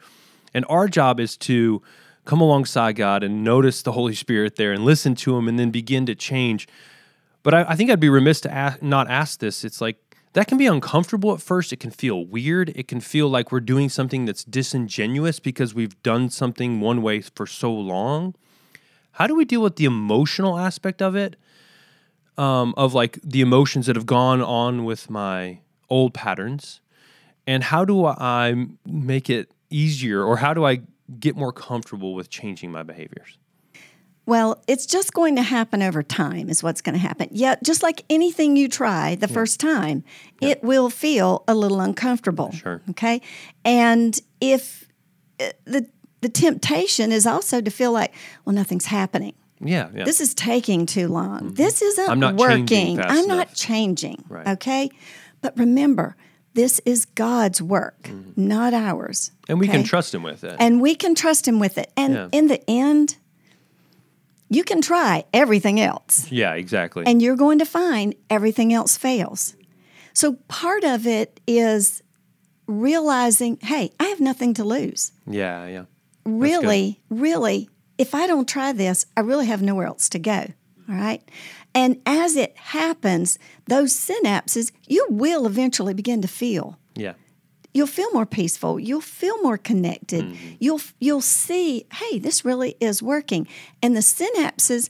And 0.55 0.65
our 0.69 0.89
job 0.89 1.21
is 1.21 1.37
to 1.39 1.83
come 2.25 2.41
alongside 2.41 2.97
God 2.97 3.23
and 3.23 3.43
notice 3.45 3.83
the 3.83 3.93
Holy 3.93 4.15
Spirit 4.15 4.57
there 4.57 4.73
and 4.73 4.85
listen 4.85 5.15
to 5.17 5.37
Him 5.37 5.49
and 5.49 5.59
then 5.59 5.71
begin 5.71 6.07
to 6.07 6.15
change. 6.15 6.69
But 7.43 7.55
I, 7.55 7.63
I 7.71 7.77
think 7.77 7.91
I'd 7.91 8.01
be 8.01 8.09
remiss 8.09 8.41
to 8.43 8.53
ask, 8.53 8.83
not 8.83 9.09
ask 9.11 9.41
this. 9.41 9.65
It's 9.65 9.81
like 9.81 9.97
that 10.35 10.47
can 10.47 10.59
be 10.59 10.67
uncomfortable 10.67 11.33
at 11.33 11.41
first. 11.41 11.73
It 11.73 11.81
can 11.81 11.91
feel 11.91 12.25
weird. 12.25 12.71
It 12.77 12.87
can 12.89 13.01
feel 13.01 13.29
like 13.29 13.51
we're 13.51 13.61
doing 13.61 13.89
something 13.89 14.25
that's 14.25 14.45
disingenuous 14.45 15.41
because 15.41 15.75
we've 15.75 16.01
done 16.03 16.31
something 16.31 16.81
one 16.81 17.03
way 17.03 17.21
for 17.21 17.47
so 17.47 17.73
long. 17.73 18.35
How 19.13 19.27
do 19.27 19.35
we 19.35 19.45
deal 19.45 19.63
with 19.63 19.77
the 19.77 19.85
emotional 19.85 20.59
aspect 20.59 21.03
of 21.03 21.17
it? 21.17 21.37
Um, 22.39 22.73
of 22.77 22.95
like 22.95 23.19
the 23.25 23.41
emotions 23.41 23.87
that 23.87 23.97
have 23.97 24.07
gone 24.07 24.41
on 24.41 24.85
with 24.85 25.11
my 25.11 25.59
old 25.91 26.15
patterns, 26.15 26.81
and 27.49 27.65
how 27.65 27.85
do 27.85 28.07
I 28.07 28.55
make 28.87 29.29
it 29.29 29.51
easier, 29.71 30.23
or 30.23 30.37
how 30.37 30.55
do 30.55 30.65
I 30.65 30.83
get 31.19 31.35
more 31.37 31.53
comfortable 31.53 32.15
with 32.15 32.31
changing 32.31 32.71
my 32.71 32.85
behaviors? 32.85 33.39
Well, 34.25 34.63
it's 34.69 34.87
just 34.87 35.15
going 35.15 35.37
to 35.37 35.43
happen 35.43 35.83
over 35.83 36.03
time, 36.03 36.49
is 36.49 36.63
what's 36.63 36.81
going 36.81 36.93
to 36.93 37.01
happen. 37.01 37.29
Yeah, 37.33 37.57
just 37.65 37.83
like 37.83 38.05
anything 38.09 38.57
you 38.57 38.69
try 38.69 39.17
the 39.17 39.27
first 39.27 39.59
time, 39.59 40.05
it 40.41 40.63
will 40.63 40.91
feel 40.91 41.43
a 41.49 41.55
little 41.55 41.81
uncomfortable. 41.81 42.53
Sure. 42.53 42.83
Okay. 42.91 43.21
And 43.65 44.21
if 44.41 44.87
uh, 45.41 45.47
the 45.65 45.89
the 46.21 46.29
temptation 46.29 47.11
is 47.11 47.27
also 47.27 47.61
to 47.61 47.71
feel 47.71 47.91
like, 47.91 48.13
well, 48.45 48.55
nothing's 48.55 48.87
happening. 48.87 49.35
Yeah, 49.61 49.89
yeah. 49.95 50.05
This 50.05 50.21
is 50.21 50.35
taking 50.35 50.87
too 50.87 51.09
long. 51.09 51.55
This 51.55 51.83
isn't 51.83 52.09
I'm 52.09 52.21
not 52.21 52.35
working. 52.37 53.01
I'm 53.01 53.27
not 53.27 53.55
changing. 53.55 54.25
Right. 54.29 54.47
Okay. 54.49 54.91
But 55.41 55.57
remember, 55.59 56.17
this 56.55 56.81
is 56.85 57.05
God's 57.05 57.61
work, 57.63 58.11
not 58.37 58.75
ours. 58.75 59.31
Mm-hmm. 59.31 59.53
and 59.53 59.61
we 59.61 59.69
can 59.69 59.85
trust 59.85 60.15
him 60.15 60.23
with 60.23 60.45
it. 60.45 60.57
and 60.59 60.81
we 60.81 60.95
can 60.95 61.15
trust 61.15 61.47
him 61.47 61.59
with 61.61 61.79
it. 61.79 61.91
And 61.97 62.15
Yeah. 62.15 62.29
in 62.33 62.49
the 62.49 62.61
end, 62.71 63.17
you 64.51 64.65
can 64.65 64.81
try 64.81 65.25
everything 65.33 65.79
else, 65.81 66.31
yeah, 66.33 66.55
exactly. 66.55 67.05
and 67.07 67.21
you're 67.23 67.37
going 67.37 67.59
to 67.59 67.67
find 67.67 68.15
everything 68.31 68.73
else 68.73 68.97
fails. 68.97 69.55
So 70.15 70.35
part 70.49 70.85
of 70.85 71.07
it 71.07 71.41
is 71.47 72.03
realizing, 72.67 73.59
hey, 73.63 73.91
I 74.01 74.05
have 74.07 74.21
nothing 74.21 74.55
to 74.55 74.65
lose. 74.65 75.13
yeah, 75.27 75.67
yeah. 75.67 75.85
Really, 76.25 77.01
really, 77.09 77.69
if 77.99 78.15
I 78.15 78.27
don't 78.27 78.49
try 78.49 78.73
this, 78.73 79.05
I 79.17 79.21
really 79.21 79.47
have 79.47 79.61
nowhere 79.63 79.87
else 79.87 80.09
to 80.11 80.19
go. 80.19 80.47
All 80.89 80.95
right. 80.95 81.23
And 81.75 82.01
as 82.07 82.37
it 82.37 82.57
happens, 82.57 83.39
those 83.67 83.93
synapses, 83.93 84.73
you 84.87 85.07
will 85.11 85.47
eventually 85.47 85.93
begin 85.95 86.23
to 86.23 86.29
feel 86.29 86.79
Yeah. 86.95 87.15
you'll 87.75 87.87
feel 87.87 88.11
more 88.13 88.25
peaceful 88.27 88.81
you'll 88.81 89.01
feel 89.03 89.41
more 89.43 89.59
connected 89.59 90.25
Mm-hmm. 90.25 90.55
you'll 90.59 90.81
you'll 90.99 91.21
see 91.21 91.87
hey 91.93 92.19
this 92.19 92.45
really 92.45 92.75
is 92.81 93.03
working 93.03 93.47
and 93.83 93.95
the 93.95 94.01
synapses 94.01 94.89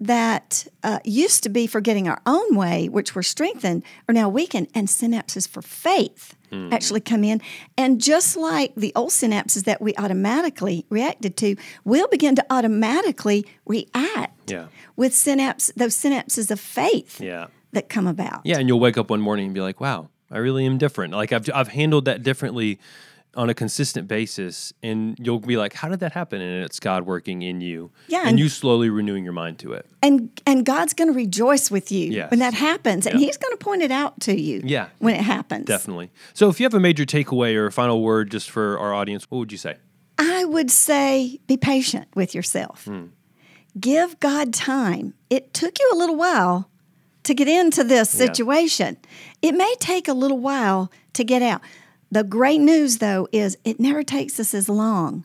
that 0.00 0.66
uh, 0.82 0.98
used 1.04 1.42
to 1.44 1.48
be 1.48 1.66
for 1.66 1.80
getting 1.80 2.06
our 2.08 2.20
own 2.26 2.54
way 2.56 2.88
which 2.88 3.14
were 3.14 3.22
strengthened 3.22 3.82
are 4.08 4.12
now 4.12 4.28
weakened 4.28 4.68
and 4.74 4.88
synapses 4.88 5.48
for 5.48 5.62
faith 5.62 6.35
Mm. 6.56 6.72
actually 6.72 7.00
come 7.00 7.22
in 7.24 7.40
and 7.76 8.00
just 8.00 8.36
like 8.36 8.74
the 8.76 8.92
old 8.96 9.10
synapses 9.10 9.64
that 9.64 9.80
we 9.82 9.94
automatically 9.96 10.86
reacted 10.90 11.36
to 11.38 11.56
we'll 11.84 12.08
begin 12.08 12.34
to 12.36 12.44
automatically 12.50 13.44
react 13.66 14.50
Yeah. 14.50 14.66
with 14.96 15.14
synapse 15.14 15.70
those 15.76 15.94
synapses 15.96 16.50
of 16.50 16.58
faith 16.60 17.20
Yeah. 17.20 17.46
that 17.72 17.88
come 17.88 18.06
about 18.06 18.40
Yeah, 18.44 18.58
and 18.58 18.68
you'll 18.68 18.80
wake 18.80 18.96
up 18.98 19.10
one 19.10 19.20
morning 19.20 19.46
and 19.46 19.54
be 19.54 19.60
like, 19.60 19.80
"Wow, 19.80 20.08
I 20.30 20.38
really 20.38 20.64
am 20.66 20.78
different." 20.78 21.12
Like 21.14 21.32
I've 21.32 21.48
I've 21.54 21.68
handled 21.68 22.04
that 22.06 22.22
differently 22.22 22.78
on 23.34 23.50
a 23.50 23.54
consistent 23.54 24.08
basis, 24.08 24.72
and 24.82 25.14
you'll 25.20 25.40
be 25.40 25.56
like, 25.58 25.74
"How 25.74 25.88
did 25.88 26.00
that 26.00 26.12
happen?" 26.12 26.40
And 26.40 26.64
it's 26.64 26.80
God 26.80 27.04
working 27.04 27.42
in 27.42 27.60
you, 27.60 27.90
Yeah, 28.08 28.20
and, 28.20 28.30
and- 28.30 28.38
you 28.38 28.48
slowly 28.48 28.88
renewing 28.88 29.24
your 29.24 29.34
mind 29.34 29.58
to 29.58 29.72
it. 29.74 29.86
and 30.02 30.30
and 30.46 30.64
God's 30.64 30.94
going 30.94 31.08
to 31.08 31.14
rejoice 31.14 31.70
with 31.70 31.92
you 31.92 32.10
Yes. 32.10 32.30
when 32.30 32.40
that 32.40 32.54
happens, 32.54 33.06
and 33.06 33.18
He's 33.18 33.36
going 33.36 33.52
to 33.56 33.62
point 33.62 33.82
it 33.82 33.90
out 33.90 34.20
to 34.20 34.40
you. 34.40 34.62
Yeah. 34.64 34.88
when 34.98 35.14
it 35.14 35.20
happens. 35.22 35.66
Definitely. 35.66 36.10
So, 36.32 36.48
if 36.48 36.60
you 36.60 36.64
have 36.64 36.74
a 36.74 36.80
major 36.80 37.04
takeaway 37.04 37.54
or 37.56 37.66
a 37.66 37.72
final 37.72 38.02
word 38.02 38.30
just 38.30 38.48
for 38.50 38.78
our 38.78 38.94
audience, 38.94 39.24
what 39.30 39.38
would 39.38 39.52
you 39.52 39.58
say? 39.58 39.76
I 40.18 40.44
would 40.46 40.70
say 40.70 41.40
be 41.46 41.56
patient 41.58 42.08
with 42.14 42.34
yourself. 42.34 42.84
Hmm. 42.86 43.06
Give 43.78 44.18
God 44.20 44.54
time. 44.54 45.12
It 45.28 45.52
took 45.52 45.78
you 45.78 45.90
a 45.92 45.96
little 45.96 46.16
while 46.16 46.70
to 47.24 47.34
get 47.34 47.48
into 47.48 47.84
this 47.84 48.14
Yeah. 48.14 48.26
situation. 48.26 48.96
It 49.42 49.52
may 49.52 49.74
take 49.78 50.08
a 50.08 50.14
little 50.14 50.38
while 50.38 50.90
to 51.12 51.24
get 51.24 51.42
out. 51.42 51.60
The 52.10 52.24
great 52.24 52.60
news, 52.60 52.98
though, 52.98 53.28
is 53.32 53.56
it 53.64 53.80
never 53.80 54.02
takes 54.02 54.38
us 54.40 54.54
as 54.54 54.68
long 54.68 55.24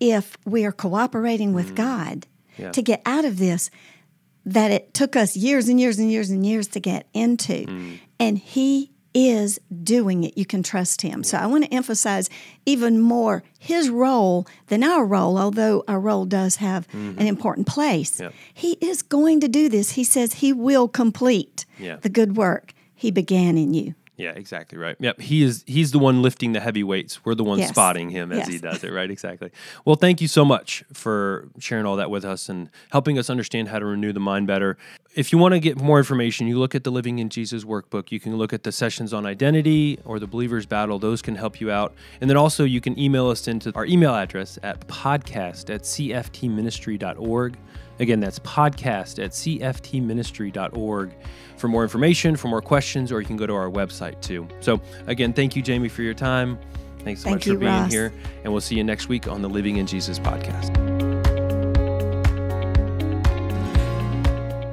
if 0.00 0.36
we 0.44 0.64
are 0.64 0.72
cooperating 0.72 1.52
with 1.54 1.74
God 1.74 2.26
Hmm. 2.56 2.62
Yeah. 2.62 2.70
to 2.72 2.82
get 2.82 3.02
out 3.06 3.24
of 3.24 3.38
this 3.38 3.70
that 4.44 4.70
it 4.72 4.92
took 4.94 5.14
us 5.14 5.36
years 5.36 5.68
and 5.68 5.78
years 5.80 5.98
and 6.00 6.10
years 6.10 6.30
and 6.30 6.44
years 6.44 6.66
to 6.68 6.80
get 6.80 7.06
into. 7.14 7.64
Hmm. 7.64 7.92
And 8.18 8.38
He 8.38 8.90
is 9.14 9.60
doing 9.84 10.24
it. 10.24 10.36
You 10.36 10.44
can 10.44 10.62
trust 10.62 11.02
Him. 11.02 11.22
So 11.24 11.38
I 11.38 11.46
want 11.46 11.64
to 11.64 11.72
emphasize 11.74 12.28
even 12.66 13.00
more 13.00 13.42
His 13.60 13.88
role 13.90 14.46
than 14.66 14.82
our 14.82 15.04
role, 15.06 15.38
although 15.38 15.84
our 15.88 16.00
role 16.00 16.24
does 16.24 16.56
have 16.56 16.86
an 16.92 17.26
important 17.26 17.66
place. 17.68 18.12
Mm-hmm. 18.14 18.22
Yep. 18.24 18.34
He 18.54 18.72
is 18.80 19.02
going 19.02 19.40
to 19.40 19.48
do 19.48 19.68
this. 19.68 19.92
He 19.92 20.02
says 20.04 20.34
He 20.34 20.52
will 20.52 20.88
complete 20.88 21.64
Yeah. 21.78 21.96
the 22.02 22.08
good 22.10 22.36
work 22.36 22.74
He 22.94 23.10
began 23.12 23.56
in 23.56 23.72
you. 23.72 23.94
Yeah, 24.18 24.32
exactly 24.32 24.76
right. 24.78 24.96
Yep, 24.98 25.20
he 25.20 25.44
is. 25.44 25.62
He's 25.66 25.92
the 25.92 25.98
one 26.00 26.22
lifting 26.22 26.52
the 26.52 26.58
heavy 26.60 26.82
weights. 26.82 27.24
We're 27.24 27.36
the 27.36 27.44
ones 27.44 27.60
Yes. 27.60 27.70
spotting 27.70 28.10
him 28.10 28.32
as 28.32 28.48
he 28.48 28.58
does 28.58 28.82
it. 28.82 28.92
Right, 28.92 29.08
exactly. 29.10 29.50
Well, 29.84 29.94
thank 29.94 30.20
you 30.20 30.26
so 30.26 30.44
much 30.44 30.82
for 30.92 31.48
sharing 31.60 31.86
all 31.86 31.94
that 31.96 32.10
with 32.10 32.24
us 32.24 32.48
and 32.48 32.68
helping 32.90 33.16
us 33.16 33.30
understand 33.30 33.68
how 33.68 33.78
to 33.78 33.86
renew 33.86 34.12
the 34.12 34.18
mind 34.20 34.48
better. 34.48 34.76
If 35.14 35.30
you 35.32 35.38
want 35.38 35.54
to 35.54 35.60
get 35.60 35.80
more 35.80 35.98
information, 35.98 36.48
you 36.48 36.58
look 36.58 36.74
at 36.74 36.82
the 36.82 36.90
Living 36.90 37.20
in 37.20 37.28
Jesus 37.28 37.62
workbook. 37.64 38.10
You 38.10 38.18
can 38.18 38.36
look 38.36 38.52
at 38.52 38.64
the 38.64 38.72
sessions 38.72 39.12
on 39.14 39.24
identity 39.24 39.98
or 40.04 40.18
the 40.18 40.26
Believer's 40.26 40.66
Battle. 40.66 40.98
Those 40.98 41.22
can 41.22 41.36
help 41.36 41.60
you 41.60 41.70
out. 41.70 41.94
And 42.20 42.28
then 42.28 42.36
also 42.36 42.64
you 42.64 42.80
can 42.80 42.98
email 42.98 43.28
us 43.28 43.46
into 43.46 43.72
our 43.76 43.86
email 43.86 44.14
address 44.14 44.58
at 44.64 44.86
podcast 44.88 45.72
at 45.72 45.82
cftministry.org. 45.82 47.56
Again, 48.00 48.20
that's 48.20 48.38
podcast 48.40 49.22
at 49.22 49.32
cftministry.org 49.32 51.10
for 51.56 51.68
more 51.68 51.82
information, 51.82 52.36
for 52.36 52.48
more 52.48 52.62
questions, 52.62 53.10
or 53.10 53.20
you 53.20 53.26
can 53.26 53.36
go 53.36 53.46
to 53.46 53.54
our 53.54 53.70
website 53.70 54.20
too. 54.20 54.46
So, 54.60 54.80
again, 55.06 55.32
thank 55.32 55.56
you, 55.56 55.62
Jamie, 55.62 55.88
for 55.88 56.02
your 56.02 56.14
time. 56.14 56.58
Thanks 57.00 57.22
so 57.22 57.24
thank 57.24 57.36
much 57.36 57.46
you, 57.46 57.54
for 57.54 57.60
being 57.60 57.72
Ross. 57.72 57.90
here. 57.92 58.12
And 58.44 58.52
we'll 58.52 58.60
see 58.60 58.76
you 58.76 58.84
next 58.84 59.08
week 59.08 59.28
on 59.28 59.42
the 59.42 59.48
Living 59.48 59.76
in 59.76 59.86
Jesus 59.86 60.18
podcast. 60.18 60.74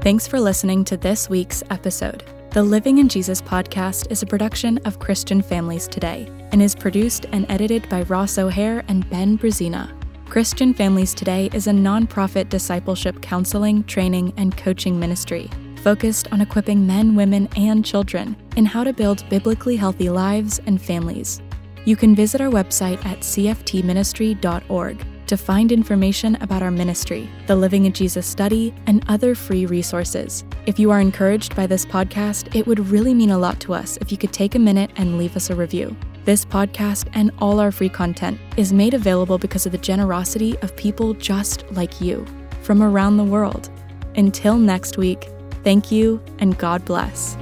Thanks 0.02 0.28
for 0.28 0.40
listening 0.40 0.84
to 0.86 0.98
this 0.98 1.30
week's 1.30 1.64
episode. 1.72 2.24
The 2.52 2.62
Living 2.62 3.00
in 3.00 3.10
Jesus 3.10 3.42
podcast 3.42 4.12
is 4.12 4.22
a 4.22 4.26
production 4.26 4.78
of 4.86 5.00
Christian 5.00 5.42
Families 5.42 5.88
Today 5.88 6.30
and 6.52 6.62
is 6.62 6.76
produced 6.76 7.26
and 7.32 7.46
edited 7.50 7.90
by 7.90 8.04
Ross 8.04 8.38
O'Hair 8.38 8.84
and 8.88 9.10
Ben 9.10 9.38
Brazina. 9.38 9.95
Christian 10.30 10.74
Families 10.74 11.14
Today 11.14 11.50
is 11.54 11.68
a 11.68 11.72
nonprofit 11.72 12.50
discipleship 12.50 13.22
counseling, 13.22 13.84
training, 13.84 14.34
and 14.38 14.58
coaching 14.58 15.00
ministry 15.00 15.50
focused 15.86 16.28
on 16.32 16.42
equipping 16.42 16.86
men, 16.88 17.14
women, 17.14 17.48
and 17.56 17.86
children 17.86 18.36
in 18.58 18.66
how 18.66 18.84
to 18.84 18.92
build 18.92 19.28
biblically 19.30 19.76
healthy 19.76 20.10
lives 20.10 20.60
and 20.66 20.82
families. 20.82 21.42
You 21.86 21.96
can 21.96 22.16
visit 22.16 22.42
our 22.42 22.50
website 22.50 23.06
at 23.06 23.20
cftministry.org 23.20 25.06
to 25.28 25.38
find 25.38 25.72
information 25.72 26.36
about 26.42 26.64
our 26.64 26.72
ministry, 26.72 27.30
the 27.46 27.56
Living 27.56 27.86
in 27.86 27.94
Jesus 27.94 28.26
study, 28.26 28.74
and 28.88 29.06
other 29.08 29.36
free 29.36 29.68
resources. 29.68 30.44
If 30.66 30.80
you 30.80 30.90
are 30.90 31.00
encouraged 31.00 31.56
by 31.56 31.68
this 31.68 31.86
podcast, 31.86 32.56
it 32.56 32.66
would 32.66 32.90
really 32.90 33.14
mean 33.14 33.30
a 33.30 33.38
lot 33.38 33.60
to 33.62 33.76
us 33.76 33.98
if 33.98 34.12
you 34.12 34.18
could 34.18 34.34
take 34.34 34.56
a 34.56 34.60
minute 34.60 34.90
and 34.98 35.20
leave 35.20 35.36
us 35.36 35.52
a 35.52 35.56
review. 35.56 35.96
This 36.26 36.44
podcast 36.44 37.08
and 37.14 37.30
all 37.38 37.60
our 37.60 37.72
free 37.72 37.88
content 37.88 38.40
is 38.58 38.74
made 38.74 38.96
available 38.96 39.38
because 39.38 39.68
of 39.68 39.72
the 39.72 39.78
generosity 39.78 40.58
of 40.64 40.76
people 40.76 41.14
just 41.14 41.70
like 41.70 42.02
you 42.02 42.26
from 42.64 42.82
around 42.82 43.18
the 43.18 43.24
world. 43.24 43.70
Until 44.16 44.58
next 44.58 44.98
week, 44.98 45.30
thank 45.64 45.92
you 45.92 46.20
and 46.40 46.58
God 46.58 46.84
bless. 46.84 47.38